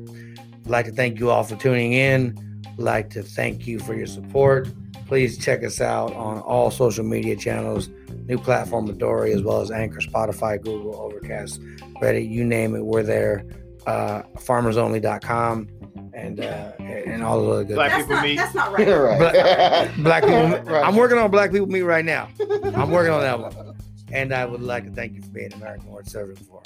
I'd 0.65 0.71
like 0.71 0.87
to 0.87 0.93
thank 0.93 1.21
you 1.21 1.31
all 1.31 1.45
for 1.45 1.57
tuning 1.57 1.93
in. 1.93 2.52
I'd 2.73 2.79
like 2.79 3.11
to 3.11 3.23
thank 3.23 3.67
you 3.67 3.79
for 3.79 3.95
your 3.95 4.07
support. 4.07 4.69
Please 5.07 5.37
check 5.39 5.63
us 5.63 5.81
out 5.81 6.13
on 6.15 6.39
all 6.41 6.71
social 6.71 7.05
media 7.05 7.37
channels, 7.37 7.91
new 8.27 8.39
platform 8.39 8.89
Midori, 8.89 9.35
as 9.35 9.43
well 9.43 9.61
as 9.61 9.71
Anchor, 9.71 10.01
Spotify, 10.01 10.63
Google, 10.63 10.97
Overcast, 10.97 11.61
Reddit, 12.01 12.31
you 12.31 12.45
name 12.45 12.75
it, 12.75 12.85
we're 12.85 13.03
there. 13.03 13.45
Uh, 13.87 14.23
farmersonly.com 14.37 15.69
and 16.15 16.39
uh, 16.39 16.71
and 16.79 17.23
all 17.25 17.41
of 17.51 17.59
the 17.59 17.65
good 17.65 17.75
Black 17.75 17.91
that's 17.91 18.03
people 18.05 18.15
not 18.15 18.23
meet. 18.23 18.37
that's 18.37 18.55
not 18.55 18.73
right 18.73 18.87
right. 18.89 19.97
black 20.05 20.23
people. 20.23 20.39
Right. 20.73 20.87
I'm 20.87 20.95
working 20.95 21.19
on 21.19 21.31
Black 21.33 21.51
People 21.51 21.67
Meet 21.67 21.83
right 21.83 22.05
now. 22.05 22.29
I'm 22.75 22.91
working 22.93 23.13
on 23.13 23.21
that 23.23 23.41
one. 23.41 23.77
And 24.13 24.35
I 24.35 24.45
would 24.45 24.61
like 24.61 24.85
to 24.85 24.91
thank 24.91 25.15
you 25.15 25.23
for 25.23 25.29
being 25.29 25.47
an 25.47 25.55
American 25.55 25.91
World 25.91 26.07
Service 26.07 26.39
for. 26.41 26.61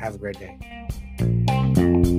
Have 0.00 0.16
a 0.16 0.18
great 0.18 0.36
day. 0.36 2.15